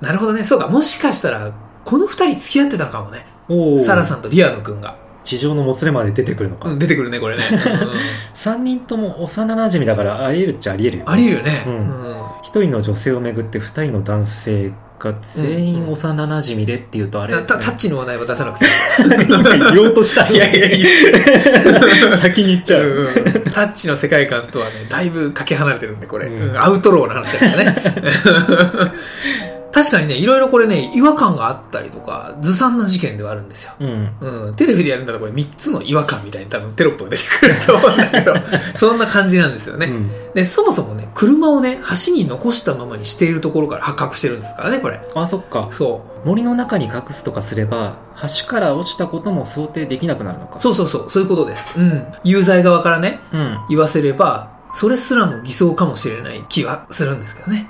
[0.00, 0.42] なるほどね。
[0.42, 0.66] そうか。
[0.66, 1.52] もしかしたら、
[1.84, 3.24] この二人付き合ってたのかもね。
[3.48, 4.96] おサラさんとリアム君が。
[5.22, 6.68] 地上のもつれまで出てくるのか。
[6.68, 7.44] うん、出てくるね、これね。
[7.50, 7.58] うん
[8.34, 11.04] 三人とも幼馴染だからあり得るっちゃあり得るよ。
[11.06, 11.64] あり得るよね。
[11.66, 12.11] うん
[12.60, 18.66] 人の女性をめぐって二人の男性が全員幼馴染でっていうとあれ、たタッチの話題は出さなくて
[19.28, 22.82] 今 言おうとしたいやいや、いいっ先に言っちゃう。
[22.82, 26.26] うんうんタッチの世界観とはね、だいぶかけ離れてるんで、これ。
[26.26, 28.92] うんうんアウトローな話だからね。
[29.72, 33.72] 確かにね、いろいろこれね、違和感があったりとか、ずさんな事件ではあるんですよ。
[33.80, 34.16] うん。
[34.20, 38.34] うん、テレビでやるんだったらこれ3つの違和感みたいに多分テロップが出てくると思うんだけど、
[38.76, 39.86] そんな感じなんですよね。
[39.86, 45.00] うんで、そもそもね、車をね、橋に残したままにしているところから発覚してるんですからね、これ。
[45.14, 45.68] あ、そっか。
[45.72, 47.96] そ森の中に隠すとかすれば、
[48.40, 50.58] 橋から落ちたことも想定できなくなるのか。
[50.58, 50.62] う。
[50.62, 51.72] そうそうそう、そういうことです。
[51.76, 52.06] うん。
[52.24, 53.58] 有罪側からね、うん。
[53.68, 57.68] 言わせれば、それすらも偽装かもしれない気はするんですけどね。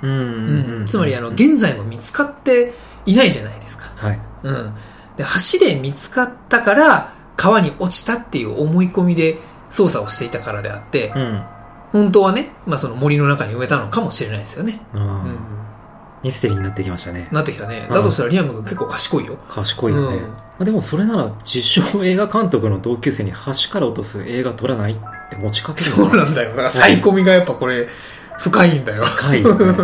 [0.85, 2.73] つまり、あの、現在も見つかって
[3.05, 3.91] いないじゃないですか。
[3.95, 4.19] はい。
[4.43, 4.73] うん。
[5.17, 9.39] で、橋で見つかったから、川に落ちたっていう思い込みで
[9.69, 11.43] 捜査をしていたからであって、うん。
[11.91, 14.81] 本当はね、まあその森の中に埋めたのかもしれないですよね。
[14.95, 15.37] うん。
[16.23, 17.27] ミステリーになってきましたね。
[17.31, 17.85] なってきたね。
[17.89, 19.37] うんだとしたらリアム君結構賢いよ。
[19.49, 20.17] 賢いよね。
[20.17, 24.97] うんまあ、でもそれなら自称映画監督の同級生に橋から落とす映画撮らない
[25.33, 26.49] って持ちかけるそうなんだよ。
[26.51, 27.87] だからサイコミがやっぱこれ、
[28.39, 29.05] 深いんだよ。
[29.05, 29.75] 深いよね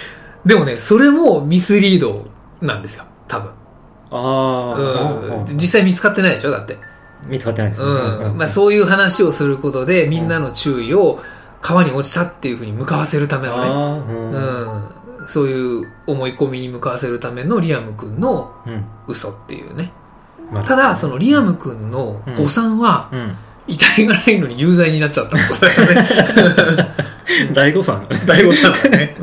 [0.46, 2.26] でもね、それもミスリード
[2.60, 3.04] なんですよ。
[3.26, 3.50] 多分。
[4.12, 5.56] ああ、うん。
[5.56, 6.50] 実際見つかってないでしょ？
[6.50, 6.78] だって。
[7.26, 7.88] 見つかってないですね。
[7.88, 8.38] うん。
[8.38, 11.20] まあそういう話をすることで、みんなの注意を
[11.62, 13.68] 川に落ちたっていうふうに向かわせるためのね。
[13.68, 14.30] うん。
[14.30, 15.28] うん。
[15.28, 18.84] そういう思い込みに向かわせるためのリアム君のうん。
[19.08, 19.92] 嘘っていうね。
[20.52, 23.36] まあただ、そのリアム君の誤算は、うん。
[23.66, 25.42] 遺体がないのに有罪になっちゃったね。
[27.52, 28.06] 大誤算。
[28.26, 29.16] 大誤算だね。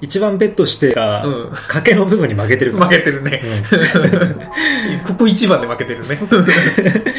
[0.00, 1.44] 一番ベットしてたうん。
[1.48, 2.72] 賭けの部分に負けてる。
[2.72, 3.42] 負けてるね。
[5.06, 6.16] ここ一番で負けてるね。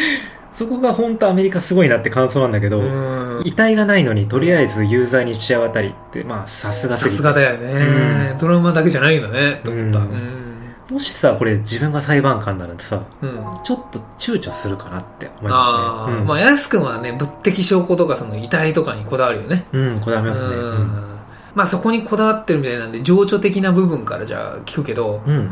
[0.53, 8.35] そこが本当アメリカすごいなって感想なんだけど、うん遺体がないのにとりあえず有罪にしちゃうあたりって、まあさすがさすがだよね。
[8.39, 9.99] ドラマだけじゃないんだね、と思った。
[10.89, 13.39] もしさ、これ自分が裁判官ならさ、うん。
[13.63, 16.19] ちょっと躊躇するかなって思いああ、ますね。
[16.19, 19.65] うん、まあ、やすくんはね、物的証拠とかその遺体とかにこだわるよね。
[19.71, 20.55] うん、こだわりますね。
[20.55, 21.15] うん。
[21.55, 25.35] まあそこにこだわってるみたいなんで、情緒的な部分からじゃあ聞くけど、うん。
[25.35, 25.51] うん。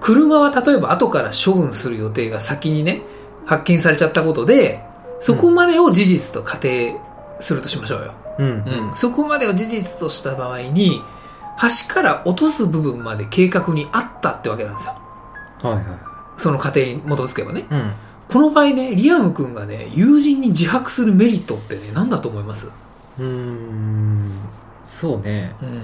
[0.00, 3.02] 車は例えば後から処分する予定が先にね、
[3.46, 4.82] 発見されちゃったことで、
[5.18, 6.96] そこまでを事実と仮定
[7.40, 8.14] するとしましょうよ。
[8.38, 8.46] うん。
[8.88, 8.94] うん。
[8.94, 11.02] そこまでを事実とした場合に、
[11.60, 14.94] 橋から落とす部分まで計画にあったってわけなんですよ。
[15.62, 15.84] はいはい。
[16.38, 17.66] その過程に基づけばね。
[17.70, 17.92] うん。
[18.28, 22.68] この場合ね、リアム君がね、友人に自白するメリットってね、何だと思います？
[23.18, 24.30] うーん。
[24.86, 25.54] そうね。
[25.60, 25.82] うん。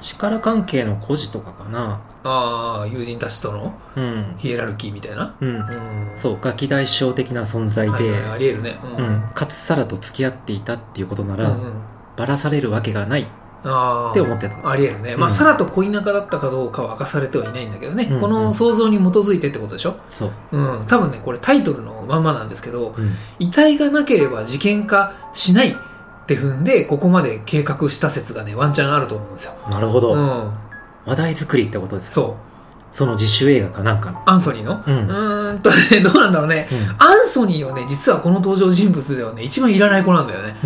[0.00, 2.00] 力関係の孤児とかかな。
[2.22, 4.34] ああ、友人たちとのうん。
[4.38, 5.34] ヒエラルキーみたいな？
[5.40, 5.56] うん。
[5.56, 6.12] うん。
[6.16, 8.78] そう、ガキ大将的な存在で、はいはい、あり得るね。
[8.96, 9.02] う。
[9.02, 9.20] うんん。
[9.34, 11.72] かつサラと付き合っていたっていうことなら、うんうん
[12.16, 13.26] ばらされるわけがないっ
[13.64, 14.14] ああ。
[14.14, 14.68] て思ってた。
[14.68, 15.16] あり得るね。
[15.16, 18.04] まあ、うんサラと恋仲だったかどうかは明かされてはいないんだけどね。
[18.04, 19.96] うんうんこの想像に基づいてってことでしょ？
[20.10, 20.30] そう。
[20.52, 20.86] うん。
[20.86, 23.10] 多分ね、これタイトルのまんまなんですけど、うん。
[23.38, 25.74] 遺体がなければ事件化しないっ
[26.26, 29.54] て踏んで、ここまで計画した説がね、ワンチャンあると思うんですよ。
[29.70, 30.14] なるほど。
[30.14, 30.52] うん。
[31.06, 32.14] 話題作りってことですか？
[32.14, 32.53] そう。
[32.94, 34.22] その自主映画かなんかの。
[34.24, 34.80] アンソニーの？
[34.86, 36.68] うんんとね、どうなんだろうね。
[36.70, 40.54] うんアンソニーはね、実はこの登場人物ではね、一番いらない子なんだよね。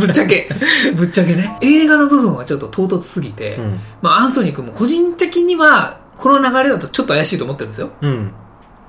[0.00, 0.50] ぶっちゃけ。
[0.96, 1.56] ぶっちゃけね。
[1.60, 3.80] 映画の部分はちょっと唐突すぎて、うん。
[4.02, 7.90] まあアンソニー君も個人的には、この流れだとちょっと怪しいと思ってるんですよ。
[8.02, 8.32] うん。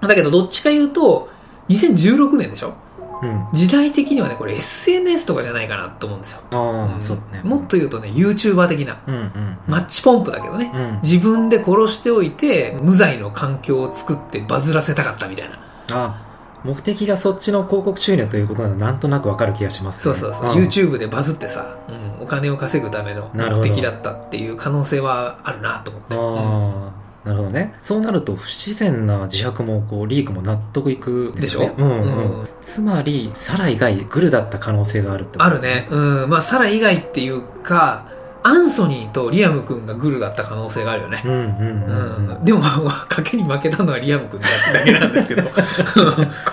[0.01, 1.30] だけどどっちか言うと、
[1.69, 2.73] 2016年でしょ？
[3.21, 3.47] うん。
[3.53, 6.41] 時代的にはね、これ SNS とかじゃないかなと思うんですよ。
[6.51, 6.56] う
[6.97, 7.41] んそうね。
[7.43, 9.01] もっと言うとね、YouTuber 的な。
[9.08, 9.58] うんうん。
[9.67, 10.71] マッチポンプだけどね。
[10.73, 10.99] うん。
[11.01, 15.60] 自分で殺しておいて、無罪の環境を作ってバズらせたかったみたいな。
[15.89, 16.27] あ
[16.63, 20.01] 目的がそっちの広告収入ということならなんとなくわかる気がしますね。
[20.01, 20.56] そうそうそう。
[20.56, 26.15] ん YouTube でバズってさ、うん、お金を稼ぐための目的だったっていう可能性はあるなと思って。
[26.15, 26.96] ああ、
[27.27, 27.73] なるほどね。
[27.79, 31.73] そうなると不自然な自白もこうリークも納得いくでしょ。
[31.77, 32.41] うんうん。
[32.41, 35.87] うんつまり、サラ以外グルだった可能性があるってことですあるね。。
[35.89, 36.29] うん。
[36.29, 38.09] まあ、サラ以外っていうか、
[38.43, 41.27] アンソニーとリアム君がグルだった可能性があるよねう。
[41.27, 42.37] んうんうんうん。
[42.37, 42.45] うん。
[42.45, 42.61] でも、
[43.09, 45.43] 賭けに負けたのはリアム君だっただけなんですけど。
[45.49, 45.53] こ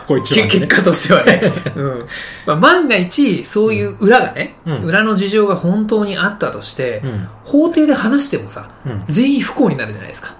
[0.08, 0.50] こ一番、ね。
[0.50, 1.52] 結果としてはね。
[1.74, 2.06] うん。
[2.46, 7.28] まあ、万が一、そういう裏がね、うん裏の事情が本当にあったとして、うん。
[7.44, 9.04] 法廷で話してもさ、うん。
[9.08, 10.34] 全員不幸になるじゃないですか。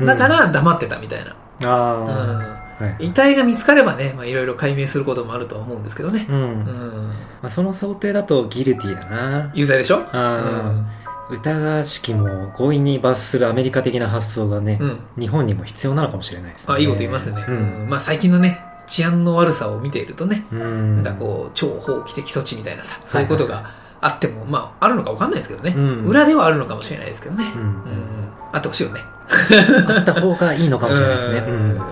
[0.00, 1.34] だから黙ってたみたいな。
[1.64, 2.86] ああ、うん。
[2.88, 3.06] はい。
[3.06, 6.26] 遺体が見つかればね、まあいろいろ解明することもあるとは思うんですけどね。
[6.28, 6.36] うん。
[6.36, 7.06] うん。
[7.42, 9.50] まあ、その想定だとギルティだな。
[9.54, 10.04] 有罪でしょ？
[10.12, 10.72] あ
[11.28, 14.98] 疑わしきも強引に罰するアメリカ的な発想がね、うん。
[15.18, 16.74] 日本にも必要なのかもしれないですね。
[16.74, 17.44] あ、いいこと言いますよね。
[17.48, 17.82] うん。
[17.82, 20.96] うんまあ最近のね、治安の悪さを見ているとね、うん。
[20.96, 25.74] なんかこう、超法規的措置みたいなさ、そういうことがあっても、まあ、あるのかわかんないですけどね。
[25.76, 27.44] うん裏ではあるのかもしれないですけどね。
[27.54, 27.62] うん。
[27.62, 27.82] うん。
[28.52, 29.00] あってほしいよね。
[29.88, 31.42] あった方がいいのかもしれないですね。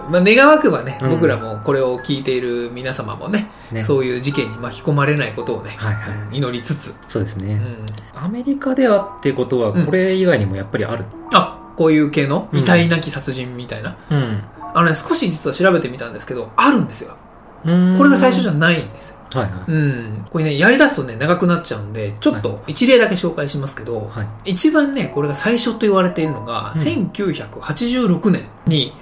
[0.08, 3.82] まあ、願わくばね、うん僕らもこれを聞いている皆様もね、ね。
[3.82, 7.54] そういう事件に巻き込まれないことをね、はいはいうん祈りつつ、そうですね。
[7.54, 7.86] うん
[8.22, 11.04] アメリカではってことは、うんこれ以外にもやっぱりある。
[11.32, 12.48] あ、こういう系の？
[12.52, 13.96] うん遺体なき殺人みたいな？
[14.10, 14.44] うん。
[14.74, 17.16] あのね、少し実は調べてみたんですけど、あるんですよ。
[17.64, 19.16] うんこれが最初じゃないんですよ。
[19.34, 19.72] はいはい。
[19.72, 20.26] うん。
[20.30, 24.52] これね、やり出すとね、長くなっちゃうんで、ちょっと一例だけ紹介しますけど、はい。
[24.52, 28.94] 一番ね、これが最初と言われているのが、うん1986年に、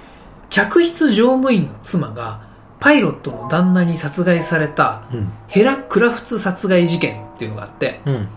[0.49, 2.41] 客室乗務員の妻が、
[2.79, 5.31] パイロットの旦那に殺害された、うん。
[5.47, 8.27] ヘラ・クラフツ殺害事件っていうのがあって、うん。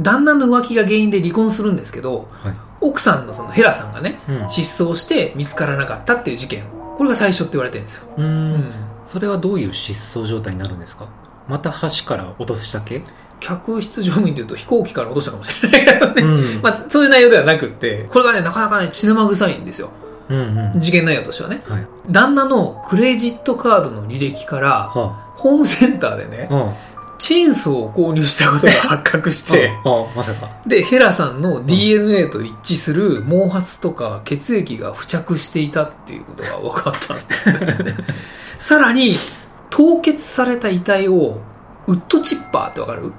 [0.00, 2.54] 旦那の浮気が原因で離婚するんですけど、はい。
[2.80, 4.50] 奥さんのそのヘラさんがね、うん。
[4.50, 6.64] 失踪して見つからなかったっていう事件。
[6.96, 8.04] これが最初って言われてるんですよ。
[8.16, 8.22] う。
[8.22, 8.64] うんん。
[9.12, 11.06] それはどういう失踪状態になるんですか？
[11.48, 13.02] また橋から落とした系？
[13.40, 16.22] 客室乗務員というと飛行機から落としたかもしれないけどね。
[16.22, 16.62] うん。
[16.62, 19.90] まあ、そういう内容ではなくって、これがね、なかなかね、血生臭いんですよ。
[20.30, 20.80] うんうん。
[20.80, 21.62] 事件内容としてはね。
[21.68, 21.86] はい。
[22.08, 26.72] 旦那のクレジットカードの履歴から、はホームセンターでねあ。、うん。
[27.22, 30.48] チェーンソーを購入したことが発覚して、 あ、あまさか。
[30.66, 37.76] で、ヘラさんの DNA と一致する毛髪とか血液が付着していたっていうことが分かったんですよね。
[38.58, 39.16] さらに、
[39.70, 41.40] 凍結された遺体を、
[41.86, 43.12] ウッドチッパーってわかる？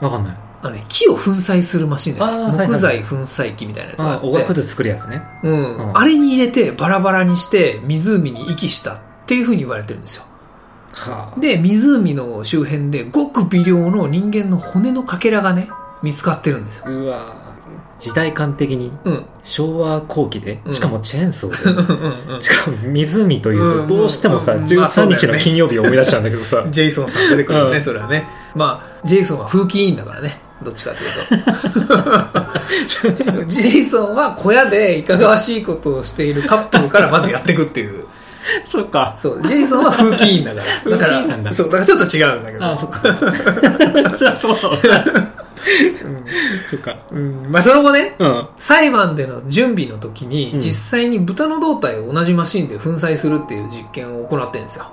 [0.00, 0.36] わかんない。
[0.62, 5.20] あのね、木を粉砕するマシンで、ねあーはいはい木材粉砕機みたいなやつがああっ、て、おがくず作るやつね。
[5.42, 10.24] うん、うんあれに入れてバラバラにして湖に遺棄したっていうふうに言われてるんですよ。
[10.98, 11.40] はあ。
[11.40, 15.68] で、湖の周辺でごく微量の人間の骨のかけらがね、
[16.02, 16.84] 見つかってるんですよ。
[16.88, 17.48] うわ
[17.98, 19.26] 時代感的にうん。
[19.42, 26.64] 昭和後期でう、んしかもチェーンソーで、うんうんしかも湖といううんと、どうしてもさ、うんまあそう13だよね日の金曜日を思い出しちゃうんだけどさ。
[26.70, 28.28] ジェイソンさん出てくるよね、うんそれはね。
[28.54, 30.40] まあ、ジェイソンは風紀委員だからね。
[30.62, 33.46] どっちかっていうと。
[33.46, 38.06] ジェイソンは小屋でいかがわしいことをしているカップルからまずやっていくっていう。
[38.68, 39.14] そうか。
[39.16, 40.96] そう、ジェイソンは風紀委員だから。
[40.96, 42.64] だから、そう、だからちょっと違うんだけど。
[42.64, 44.16] あ、そ っか。
[44.16, 44.52] じゃあそう
[44.88, 45.04] だ。
[46.70, 46.96] そっか。
[47.10, 48.48] うん、まあその後ね、うん。
[48.58, 54.86] 裁判での準備の時に、うん実際に豚の胴体を同じマシンで粉砕するっていう実験を行ってるんですよ。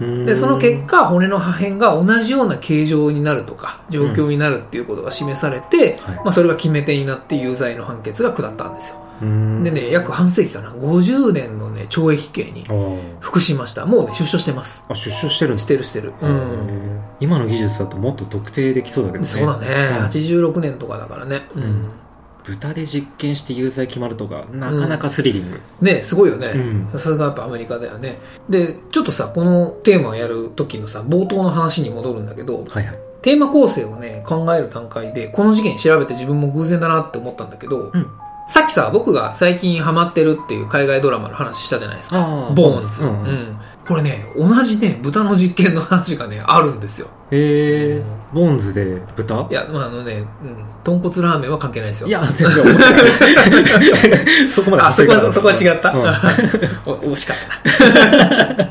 [0.00, 8.96] で、その結果、骨の破片が同じような形状になるとか、状況になるっていうことが示されて、はいまあそれが決め手になって有罪の判決が下ったんですよ。
[9.22, 12.66] うんでね、約半世紀かな、50年のね、懲役刑に
[13.20, 13.86] 服しました。
[13.86, 14.84] もうね、出所してます。
[14.88, 16.12] あ、出所してるしてるしてる。
[16.20, 17.00] うん。
[17.20, 19.28] 今の技術だともっと特定できそうだけどね。
[19.28, 19.66] そうだね、
[20.00, 21.42] うん86年とかだからね。
[21.54, 21.62] うん。
[21.62, 21.90] うん
[22.44, 25.60] 豚で実験して有罪決まるとか、なかなかスリリング。
[25.80, 26.48] ねすごいよね。
[26.48, 28.18] うんさすがやっぱアメリカだよね。
[28.48, 32.98] で、ちょっとさ、このテーマをやる時のさ、冒頭の話に戻るんだけど、はいはい。
[33.22, 38.06] テーマ構成をね、考える段階で、この事件調べて自分も偶然だなって思ったんだけど、うん
[38.48, 42.52] さっきさ、僕が最近ハマってるっていう海外ドラマの話したじゃないですか。
[42.54, 43.04] ボーンズ。
[43.04, 43.60] ううんん。
[43.86, 47.08] これね、同じね、豚の実験の話がね、 あるんですよ。
[47.30, 48.02] へえ、
[48.32, 49.46] ボーンズで豚？
[49.50, 52.08] いや、まあ、あのね、うん、豚骨ラーメンは関係ないですよ。
[52.08, 52.64] いや、全然。
[54.52, 56.00] そこまであ、そこは、そこは違った、うん
[56.84, 57.36] お惜しかっ
[57.78, 57.86] た
[58.56, 58.68] な。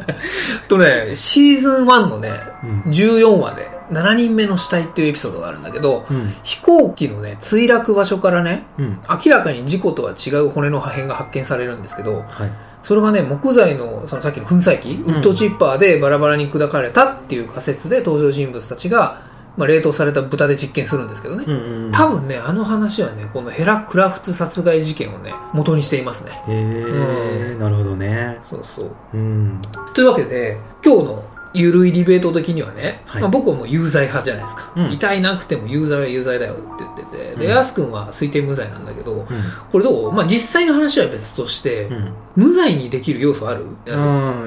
[0.68, 2.32] とね、シーズン1のね、
[2.64, 6.34] うん14話で、7人目の死体っていうエピソードがあるんだけど、うん。
[6.44, 9.00] 飛行機のね、墜落場所からね、うん。
[9.10, 12.52] 明らかに事故とは違う骨の破片が発見されるんですけど、はい。
[12.84, 21.44] それがね、木材の、そのさっきの粉砕機、ウッドチッパーでバラバラに砕かれたっていう仮説で登場人物たちが、まあ、冷凍された豚で実験するんですけどね。
[21.46, 21.92] うんうん。
[21.92, 26.32] 多分ね、あの話はね、このヘラ・クラフツ殺害事件をね、元にしていますね。
[26.48, 28.40] へえ、なるほどね。
[28.50, 28.92] そうそう。
[29.14, 29.60] うん。
[29.94, 33.22] というわけで、今日のゆるいディベート的にはね、はい。
[33.22, 34.72] まあ、僕はもう有罪派じゃないですか。
[34.76, 34.92] うん。
[34.92, 37.52] 痛いなくても有罪は有罪だよって言ってて、で、うん。
[37.52, 39.28] ヤス君は推定無罪なんだけど、うん。
[39.72, 40.12] これどう？
[40.12, 42.14] まあ実際の話は別として、うん。
[42.36, 43.96] 無罪にできる要素ある、う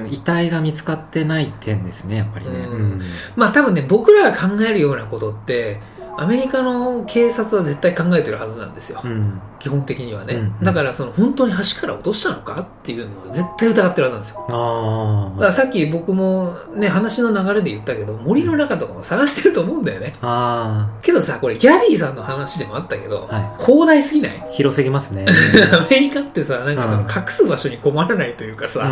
[0.05, 2.53] ん、遺体が見つかってない点ですね、やっぱりね。
[2.53, 3.03] うん。
[3.37, 5.81] まあ多分ね、僕らが考えるようなことって、
[6.17, 9.01] アメリカの警察は絶対考えてるはずなんですよ。
[9.05, 9.41] うん。
[9.59, 10.35] 基本的にはね。
[10.35, 14.47] うんだからその本当に橋から落としたのかっていうのは絶対疑ってるはずなんですよ。
[14.49, 20.13] あだからさっき僕もね、話の流れで言ったけど、森の中とかも探してると思うんだよね。
[20.23, 20.89] あ。
[20.97, 23.35] あけどさ、これギャビーさんの話でもあったけど、あ。
[23.35, 23.65] はい。
[23.65, 24.49] 広大すぎない？
[24.53, 25.27] 広すぎますね。
[25.73, 28.91] アメリカってさ、なんかそのうん隠す場所に困らないというかうさ、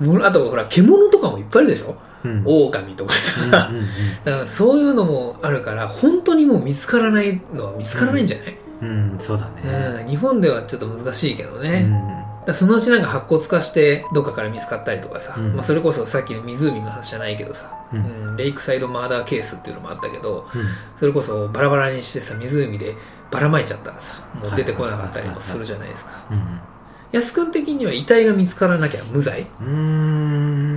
[0.00, 1.88] うあとほら、獣とかもいっぱいいるでしょ？
[1.88, 1.96] うん。
[2.44, 3.40] 狼とかさ。
[3.40, 3.86] うんうん
[4.24, 10.02] だからそういうのもあるから、本当にもう見つからないのは見つからないんじゃない、ううん、そうだね。
[10.02, 11.80] うん、日本ではちょっと難しいけどうね。
[11.82, 11.92] ん。
[11.92, 15.54] だからそのうちなんか白骨化してどっかから見つかったりとかさ、うん。
[15.54, 18.34] まあ、それこそさっきの湖の話じゃないけどさ、ううん。
[18.34, 20.62] んレイクサイドマーダーケースっていうのもあったけどうん。
[20.98, 22.94] それこそバラバラにしてさ湖で
[23.30, 26.24] ばらまいちゃったらさもう出てこなかったりもするじゃないですか。
[26.30, 26.60] うん。
[27.12, 29.42] 安くん的には遺体が見つからなきゃ無罪？
[29.42, 29.66] うー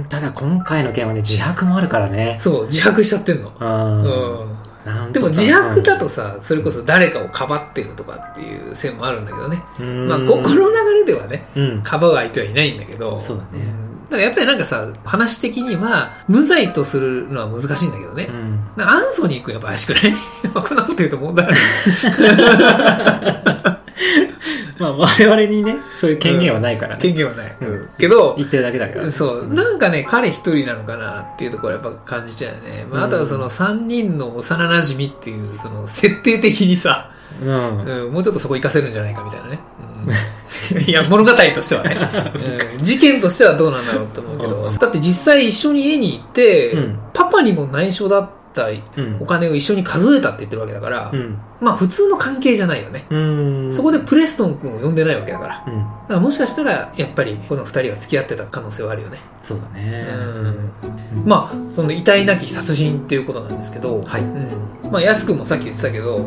[0.02, 2.36] ん、ただ今回の件はね、自白もあるからね。
[2.40, 3.50] そう自白しちゃってんの。
[3.60, 3.66] う。
[3.66, 5.14] うん。
[5.14, 9.64] でも自白だとさそれこそ誰かをかばってるとかっていう線もあるんだけどね。
[9.80, 10.08] うん。
[10.08, 11.82] まあここの流れではねうん。
[11.82, 13.22] かばう相手はいないんだけど。
[13.26, 13.64] そうだね。
[13.64, 14.04] ん。
[14.06, 18.34] だからやっぱりなんかさ話的には無罪とするのは難しいんだけどね、う
[18.80, 18.84] ん。
[18.84, 20.12] アンソニー君やっぱ怪しくない？
[20.54, 21.56] まあこんなこと言うと問題ある。
[24.80, 27.02] まあ我々にね、そういう権限はないからね。
[27.02, 27.58] 権限はない。
[27.62, 29.12] うんうんけど、言ってるだけだから。
[29.12, 32.86] そう、なんかね、彼一人なのかなっていうところやっぱ感じちゃうよね。
[32.91, 38.06] まあ、あとはその三人の幼馴染っていう、その設定的にさ、うん。
[38.06, 39.60] うん、もうちょっとそこ活かせるんじゃないかみたいなね。
[40.72, 41.98] うん、 いや、物語としてはね、
[42.78, 42.84] うん。
[42.84, 49.26] 事件としてはどうなんだろうと思うけど、うんだって実際一緒に家に行って、うんパパにも内緒だったうんお。
[49.26, 51.38] 金を一緒に数えたって言ってるわけだから、うん。
[51.62, 53.06] まあ普通の関係じゃないよね。
[53.10, 53.74] うん。
[53.74, 55.56] そこでプレストン君を呼んでないわけだから。
[55.56, 55.80] だうん。
[55.80, 59.20] からもしかしたら、やっぱりこの二人は付き合ってた可能性はあるよね。
[59.41, 60.06] そうだね。
[60.10, 64.91] うんまあ、その遺体なき殺人っていうことなんですけど、はいうん。
[64.91, 66.26] まあ、安くんもさっき言ってたけど、はい。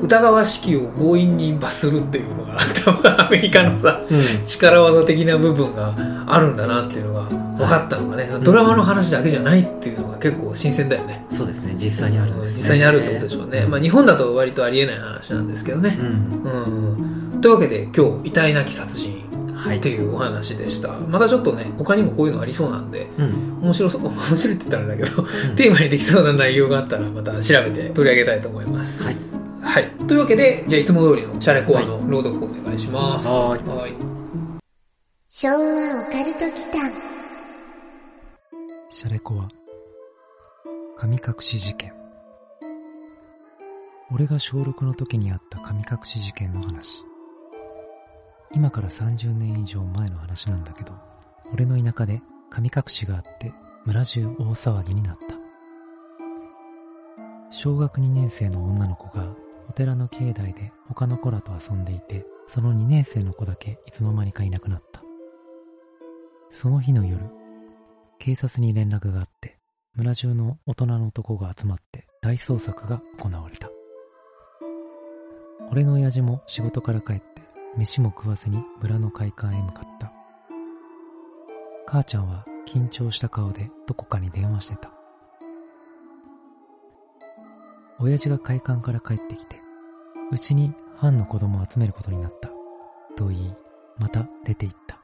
[0.00, 4.44] 疑わしきを強引に罰するっていうのが、多分アメリカのさ、うん。
[4.44, 5.94] 力技的な部分が
[6.26, 7.22] あるんだなっていうのが
[7.56, 11.26] 分かったのがね、ドラマの話だけじゃないっていうのが結構新鮮だよね。
[11.32, 11.74] そうですね。
[11.76, 12.56] 実際にあるんですね。
[12.58, 13.66] 実際にあるってことでしょうね。
[13.66, 16.02] まあ、日本だと割とありえない話なんですけどねう。
[16.02, 16.42] ん。
[17.34, 17.40] うん。
[17.40, 19.78] というわけで今日、遺体なき殺人はい。
[19.78, 20.88] っていうお話でした。
[21.08, 23.58] またちょっとね、他にもこういうのありそうなんで、うん。
[23.60, 25.22] 面白そう、 面白いって言ったらだけど、
[25.56, 29.02] テーマにできそうな内容があったらまた調べて取り上げたいと思います。
[29.02, 29.16] はい。
[29.60, 29.90] はい。
[30.06, 33.26] というわけで、じゃあいつも通りのシャレコアの朗読をお願いします。
[33.26, 33.78] はーい。
[33.78, 33.92] はい。
[35.28, 35.58] 昭和オ
[36.10, 36.92] カルト祈間
[38.88, 39.48] シャレコは、
[40.96, 41.97] 神隠し事件。
[44.10, 47.04] 俺が小6の時にあった神隠し事件の話。
[48.52, 50.92] 今から30年以上前の話なんだけど、
[51.52, 53.52] 俺の田舎で神隠しがあって、
[53.84, 55.36] 村中大騒ぎになった。
[57.50, 59.28] 小学2年生の女の子が
[59.68, 65.02] お寺の境内で他の子らと遊んでいて、その2年生の子だけいつの間にかいなくなった。
[66.50, 67.26] その日の夜、
[68.18, 69.58] 警察に連絡があって、
[69.94, 73.68] 村中の大人の男が集まって大捜索が行われた。
[75.70, 77.42] 俺の親父も仕事から帰って、
[77.76, 80.12] 飯も食わずに村の会館へ向かった。
[81.86, 84.90] 母ちゃんは緊張した顔でどこかに電話してた。
[87.98, 89.60] 親父が会館から帰ってきて、
[90.30, 92.50] うちに藩の子供を集めることになった。
[93.16, 93.54] と言い、
[93.98, 94.98] また出て行った。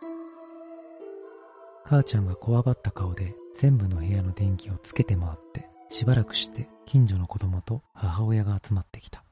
[1.84, 9.24] 母ちゃんがこわばった顔で全部の部屋の電気をつけて回って、しばらくして近所の子供と母親が集まってきた。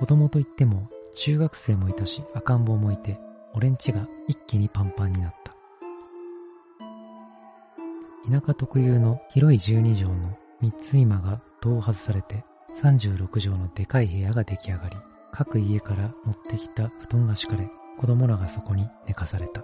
[0.00, 3.20] 子供といっても中学生もいたし赤ん坊もいて、
[3.52, 5.54] 俺んちが一気にパンパンになった。
[8.26, 12.44] 田舎特有の広い12畳の3つ今が戸を外されて
[12.80, 14.96] 36畳のでかい部屋が出来上がり、
[15.32, 19.62] 各家から持ってきた布団が敷かれ、子供らがそこに寝かされた。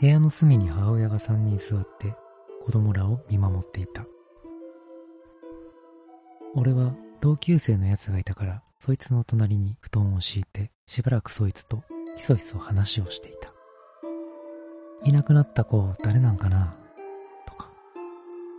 [0.00, 2.16] 部屋の隅に母親が3人座って
[2.64, 4.04] 子供らを見守っていた。
[6.56, 11.82] 俺は同級生の奴がいたから、そいつの隣に布団を敷いて、しばらくそいつと
[12.16, 13.52] ひそひそ話をしていた。
[15.04, 16.76] いなくなった子誰なんかな？
[17.46, 17.70] とか、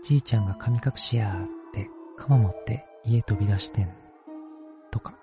[0.04, 3.94] じいちゃんが神隠しやーって鎌持って家飛び出してん。
[4.92, 5.16] とか、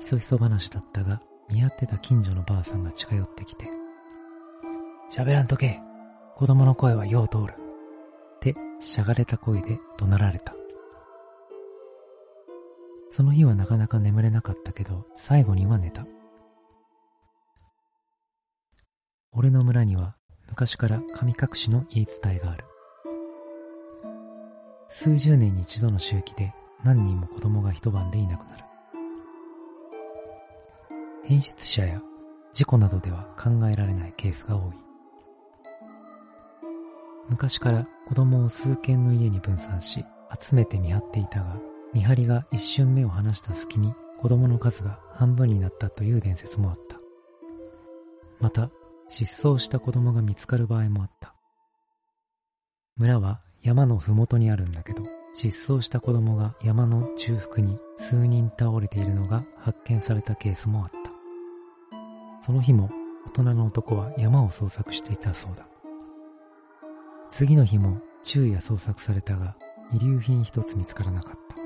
[0.00, 1.20] ひそひそ話だったが、
[1.50, 3.68] 見合ってた近所のばあさんが近寄ってきて、
[5.10, 5.80] 喋らんとけ
[6.36, 7.54] 子供の声はよう通る。
[8.36, 10.54] って、しゃがれた声で怒鳴られた。
[13.14, 16.04] その日はなかなか眠れなかったけど、最後には寝た。
[19.30, 20.16] 俺の村には
[20.48, 22.64] 昔から神隠しの言い伝えがある。
[24.88, 26.52] 数十年に一度の周期で
[26.82, 28.64] 何人も子供が一晩でいなくなる。
[31.22, 32.02] 変質者や
[32.52, 34.74] 事故などでは考えられないケースが多い。
[37.28, 40.04] 昔から子供を数軒の家に分散し、
[40.36, 46.98] 集めて見張っていたが、見張りが一瞬目を離した隙に子供の数が半分になったという伝説もあった。
[48.40, 48.70] また、
[49.06, 51.34] 失踪した子供が見つかる場合もあった。
[52.96, 55.02] 村は山のふもとにあるんだけど、
[55.34, 61.10] 失踪した子供が山の中腹に数人倒れているのが発見されたケースもあった。
[62.42, 62.90] その日も
[63.26, 65.66] 大人の男は山を捜索していたそうだ。
[67.28, 69.56] 次の日も昼夜捜索されたが、
[69.92, 71.63] 遺留品一つ見つからなかった。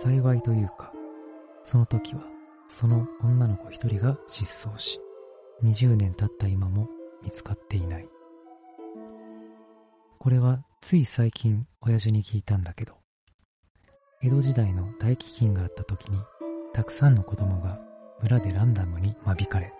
[0.00, 0.92] 幸いというか、
[1.64, 2.20] その時は、
[2.68, 5.00] その女の子一人が失踪し、
[5.64, 6.88] 20年経った今も
[7.20, 8.08] 見つかっていない。
[10.20, 12.94] これはつい最近親父に聞いたんだけど、
[14.22, 16.20] 江戸時代の大飢饉があった時に、
[16.72, 17.80] たくさんの子供が
[18.22, 19.72] 村でランダムに間引かれ、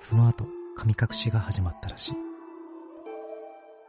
[0.00, 2.14] その後、神隠しが始まったらしい。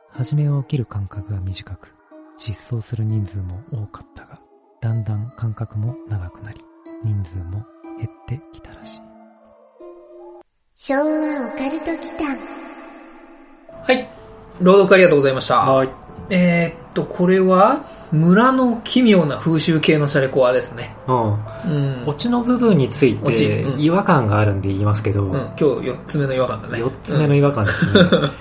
[0.09, 1.95] 初めは起きる間隔が短く、
[2.35, 4.41] 失踪する人数も多かったが、
[4.79, 6.61] だんだん間隔も長くなり、
[7.03, 7.65] 人数も
[7.97, 9.01] 減ってきたらしい。
[10.75, 12.37] 昭和オカルト祈間
[13.83, 14.07] はい。
[14.61, 15.57] 朗読ありがとうございました。
[15.57, 15.89] はい。
[16.29, 20.95] えーっと、これは、村の奇妙な風習系のシャレコアですね。
[21.07, 21.33] うん。
[21.33, 22.03] うん。
[22.05, 26.83] オチの部分についてうん違和感があるんで言いますけど、うん、今日4つ目の違和感だね。
[26.83, 27.91] 4つ目の違和感ですね。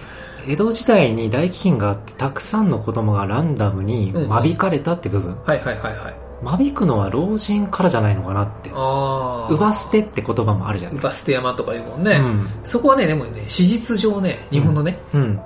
[0.49, 5.37] 江戸時代に大飢饉があって、たくさんの子供がランダムに間引かれたって部分。
[5.45, 6.26] はいはいはいはい。
[6.43, 8.71] 間引くのは老人からじゃないのかなって。
[8.75, 9.53] ああ。
[9.53, 12.13] うば捨てって言葉もあるじゃないうば捨て山とかいうもんね。
[12.13, 12.49] うん。
[12.65, 15.41] そこはね、でもね、史実上ね、日本のね、うん。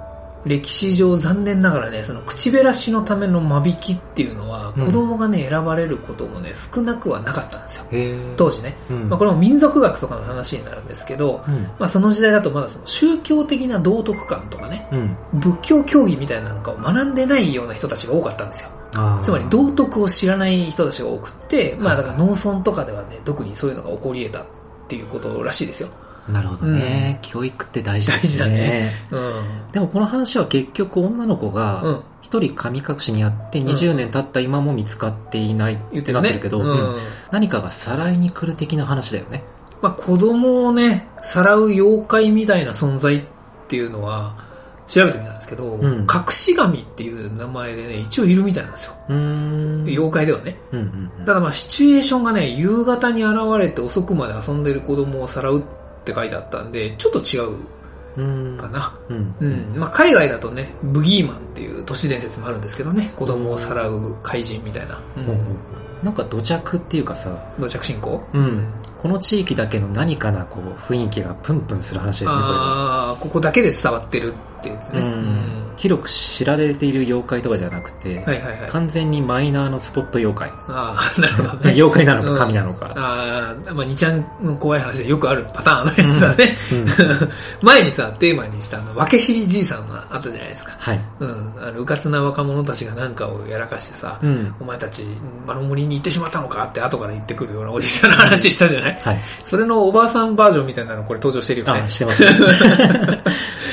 [0.45, 7.84] 歴史上残念ながらね、その口減らしのための間引きっていうのは、うん子供がね、選ばれることもね、少なくはなかったんですよ。
[8.36, 8.76] 当時ね。
[8.88, 9.09] うん。
[9.09, 11.64] まあこれも民族学とかの話になるんですけど、うん。
[11.78, 15.16] まあその時代だとまだその宗教的な道徳観とかね、うん。
[15.41, 18.70] 仏教教義みたいなのかを学んでないような人たちが多かったんですよ。
[19.22, 24.47] つまり道徳を知らない人たちが多くって、まあだから農村とかではね、特にそういうのが起こり得たっ
[24.88, 25.91] ていうことらしいですよ。
[26.28, 28.22] なるほどね、教育って大事ですね。
[28.22, 29.18] 大事だねう
[29.68, 29.72] ん。
[29.72, 32.03] でもこの話は結局女の子うがん。
[32.22, 36.12] 一人神隠しにあって20年経った今も見つかっていないっ言って。
[36.12, 36.97] なってるけど、ううんん。
[37.32, 39.43] 何かがさらいに来る的な話だよね。
[39.82, 43.22] まあ子供をね、さらう妖怪みたいな存在っ
[43.68, 44.36] ていうのは、
[44.91, 48.95] 調べてみたんですけど、ん隠し神っていう名前でね、一応いるみたいなんですよ。
[49.09, 50.59] 妖怪ではね。
[50.72, 50.86] うんうん
[51.18, 55.62] うんただまあシチュエーションがね、夕方に現れて遅くまで遊んでる子供をさらうっ
[56.05, 57.57] て書いてあったんで、ちょっと違う
[58.16, 58.22] う
[58.55, 58.57] ん。
[58.57, 58.99] かな。
[59.09, 59.34] うん。
[59.38, 59.72] うん。
[59.76, 65.01] まあ海外だとね、ブギーマンっていう都市伝説もあるんですけどね、子供をさらう怪人みたいな。
[65.16, 68.20] うほうほうほうなんか土着っていうかさ、土着信仰？
[68.32, 68.64] うん。
[68.99, 72.61] この地域だけの何かなこう雰囲気がプンプンする話だよね、これは。
[72.61, 75.01] ああ、ここだけで伝わってるっていうやつね。
[75.01, 78.71] うん広く知られている妖怪とかじゃなくて、はいはいはい。
[78.71, 80.51] 完全にマイナーのスポット妖怪。
[80.69, 81.73] ああ、 なるほどね。
[81.73, 82.93] 妖怪なのかうん神なのか。
[82.97, 86.55] ああ、まあ、2ちゃんの怖い話でよくあるパターンのやつだね。
[86.73, 87.29] うん
[87.67, 90.73] 前にさ、テーマにしたあの、分け知りじいさんがあったじゃないですか。
[90.79, 91.01] はい。
[91.21, 91.55] うん。
[91.59, 94.55] あの、うかつな若者たちが何かをやらかしてさ、うん。
[94.61, 95.07] お前たち、
[95.49, 99.01] あの森に行ってしまったのかって後から言ってくるようなおじさんの話したじゃない？
[99.03, 99.21] はい。
[99.45, 101.89] それのおばあさんバージョンみたいなのこれ登場してるよねあ、。
[101.89, 102.29] してますね。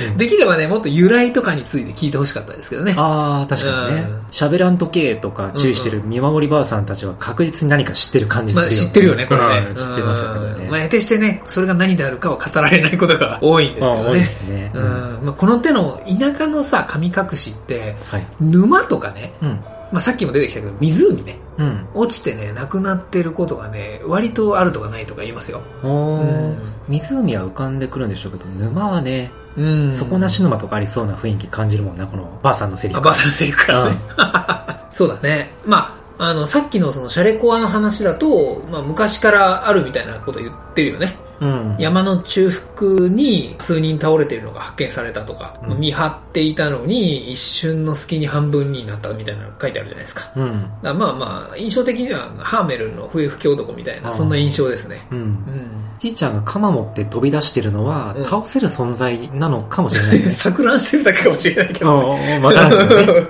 [0.07, 2.93] うんできればね、もっと由来とかについて聞いてほしかったですけどね。
[2.97, 4.19] ああ、確かにねうん。
[4.29, 8.87] 喋らんとけとか注意してる見守りばあさんたちは確実に何か知ってる感じまあ、ですよ。
[8.87, 9.75] 知ってるよね、これねうん。
[9.75, 10.69] 知ってますよ、ね。
[10.69, 14.25] まあ、得てしてね、それが何であるかは語られないことが多いんですけどね。
[14.25, 14.71] すね。
[14.73, 14.83] うん。
[15.23, 18.27] まあ、この手の田舎のさ、神隠しって、はい。
[18.39, 19.59] 沼とかね、うん。
[19.91, 21.87] まあ、さっきも出てきたけど、湖ね、うん。
[21.93, 25.61] 落ちてね、亡くなってることがね、割とあるとかないとか言いますよ。
[25.83, 26.57] うん
[26.87, 29.93] 湖は浮かんでくるんでしょうけど、沼はね、うん。
[29.93, 32.99] 底なし沼とかありそうな雰囲気感じるもんな、このばあさんのセリフ。
[32.99, 33.97] あ、バーサのセリフからね。
[34.91, 35.53] そうだね。
[35.65, 41.17] まあ、あの、さっきのそのシャレコアの話だと、まあ、昔からあるみたいなこと言ってるよね。
[41.39, 41.75] うん。
[41.79, 50.31] 山の中腹に数人倒れているのが発見されたとか、うん見張っていたのに一瞬の隙に半分になったみたいなの書いてあるじゃないですか。
[50.35, 50.69] うん。
[50.81, 55.05] らまあまあ、印象的にはハーメルの笛吹き男みたいな、そんな印象ですね。
[55.11, 55.21] うんう。
[55.23, 55.87] ん。
[55.99, 60.25] じいちゃんが鎌持って飛び出してるのは、うん倒せる存在なのかもしれないね。
[60.33, 61.97] 錯乱してるだけかもしれないけど。
[61.97, 63.27] うんわからんけどね。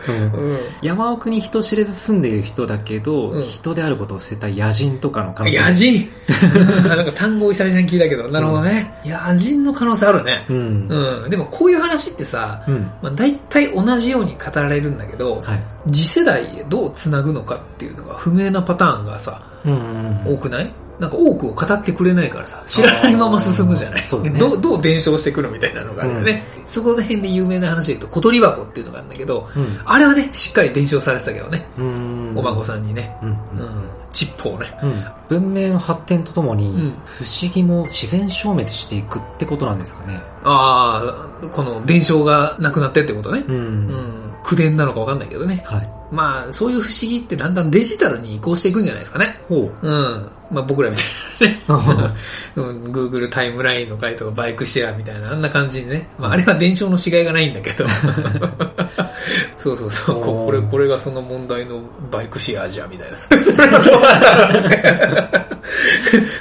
[0.82, 6.10] 山奥に人知れず住んでいる人だけど、うん人であることを捨てた野人とかの可能性野人？
[6.88, 8.94] なんか単語を久々に聞いたけど、なるほどね。
[9.06, 10.46] 野人の可能性あるね。
[10.50, 10.88] うん。
[10.90, 11.30] うん。
[11.30, 12.92] でもこういう話ってさ、うん。
[13.02, 15.64] まあ、大体同じように語られるんだけど、はい。
[15.92, 20.34] 次世代へどう繋ぐのかっていうのが不明なパターンがさ、うんうんうん。
[20.36, 20.72] 多くない？
[21.00, 26.44] なんか多くを語ってくれないからさ、知らないまま進むじゃないねどう、どう伝承してくるみたいなのがあるよね。
[26.66, 29.80] そこら辺で有名な話で言うと、小鳥箱っていうのがあるんだけど、うん。
[29.86, 31.68] あれはね、しっかり伝承されてたけどね。
[31.78, 32.34] うん。
[32.36, 33.16] お孫さんにね。
[33.22, 33.30] うん。
[33.30, 33.90] ううんん。
[34.12, 34.76] チップをね。
[34.82, 35.06] うん。
[35.30, 40.20] 文明の発展とともに、ん不思議も自然消滅していくってことなんですかね。
[40.44, 43.44] ああ、この伝承がなくなってってことね。
[43.48, 43.52] う。
[43.52, 44.34] うんん。
[44.44, 45.64] 口伝なのかわかんないけどね。
[45.66, 45.90] はい。
[46.12, 49.42] まあ、そういう不思議ってだんだんデジタルに移行していくんじゃないですかね。
[49.48, 50.30] ほうん。
[50.52, 52.14] まあ僕らみたいなね。
[52.56, 56.08] Google タイムラインの回とかバイクシェアみたいな、あんな感じにね。
[56.18, 57.86] まああれは伝承のしがいがないんだけど。
[59.58, 60.22] そうそうそう。
[60.22, 61.82] ここれ、これがその問題の
[62.12, 63.18] バイクシェアじゃ、みたいな。
[63.20, 65.48] それはどうなんだろうね。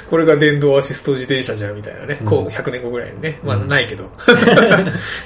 [0.09, 2.19] これが電動アシスト自転車じゃ、みたいなね。
[2.23, 3.39] こう、100年後ぐらいにね。
[3.43, 4.09] まあないけど。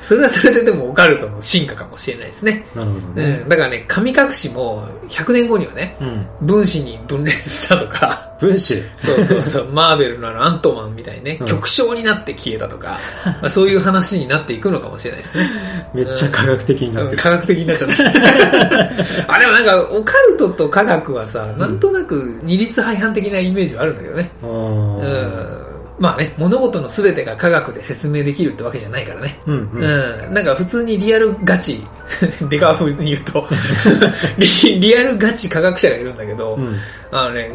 [0.02, 2.66] それはそれででもオカルトの進化かもしれないですね。
[2.74, 3.44] なるほどうね。
[3.46, 3.50] ん。
[3.50, 6.28] だからね、神隠しも100年後にはね、うん。
[6.42, 8.84] 分子に分裂したとか、分子。
[8.98, 15.50] そうそうそう、 マーベルのあのアントマンみたいにね、うん極小になって消えたとか、まあ、そういう話になっていくのかもしれないですね。
[15.94, 17.18] めっちゃ科学的になってる。
[17.22, 18.04] 科学的になっちゃった。
[19.36, 24.32] あ、でもなんか、オカルトと科学はさ、なんとなく二律背反的なイメージはあるんだけどね。
[24.42, 25.62] ううんん。
[26.00, 29.40] まあね、物事の全てが科学で説明できるってわけじゃないからね。
[29.46, 29.56] うん。
[29.56, 30.32] ううん。
[30.32, 30.34] ん。
[30.34, 31.84] なんか普通にリアルガチ、
[32.50, 33.46] デカ風に言うと
[34.38, 36.76] リ、リアルガチ科学者がいるんだけど、うん。
[37.12, 37.52] あのね、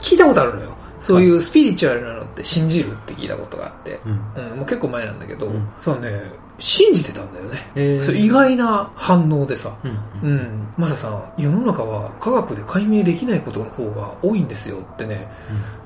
[0.00, 0.76] 聞いたことあるのよ。
[0.98, 3.98] そういうスピリチュアルなのって信じるって聞いたことがあって。
[4.04, 4.50] うん。
[4.50, 6.10] うん、もう結構前なんだけど、うんそうね、
[6.58, 7.70] 信じてたんだよね。
[7.74, 9.74] えー意外な反応でさ。
[9.82, 9.88] う
[10.26, 10.30] ん。
[10.30, 10.68] うん。
[10.76, 15.26] マサさん、世の中は科学で解明できないことの方が多いんですよってね、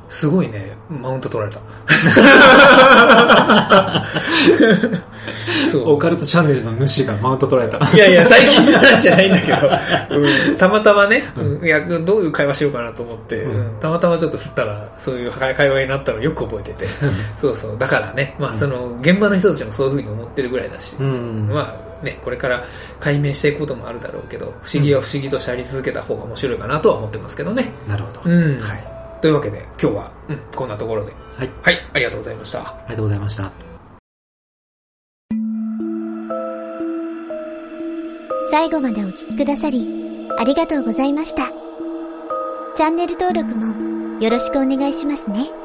[0.08, 1.60] すごいね、マウント取られた。
[5.70, 5.92] そう。
[5.92, 7.96] オカルトチャンネルの主がマウント取られた。
[7.96, 9.70] いやいや、最近の話じゃないんだけど、
[10.50, 16.88] うん、たまたまね、うん、いや、どういう会話しようかなと思って、うんうんたまたまちょっと振ったら、そういう会話になったのをよく覚えてて、
[17.36, 21.48] そうそう、だからね、まあその、現場の人たちもそういうふうに思ってるぐらいだし、うん。
[21.50, 22.64] まあね、これから
[23.00, 27.72] 解明していくこともあるだろうけど、不思議は不思議としてあり続けた方が面白いかなとは思ってますけどね。
[27.88, 28.30] なるほど。
[28.30, 28.56] うん。
[28.58, 28.93] はい。
[29.24, 31.10] というわけで、今日は、うん、こんなところで。
[31.38, 31.50] はい。
[31.62, 32.60] はい、ありがとうございました。
[32.60, 33.50] ありがとうございました。
[38.50, 41.48] 最後までお聞きくださり、ありがとうございました。
[42.74, 45.63] チャンネル登録もよろしくお願いしますね。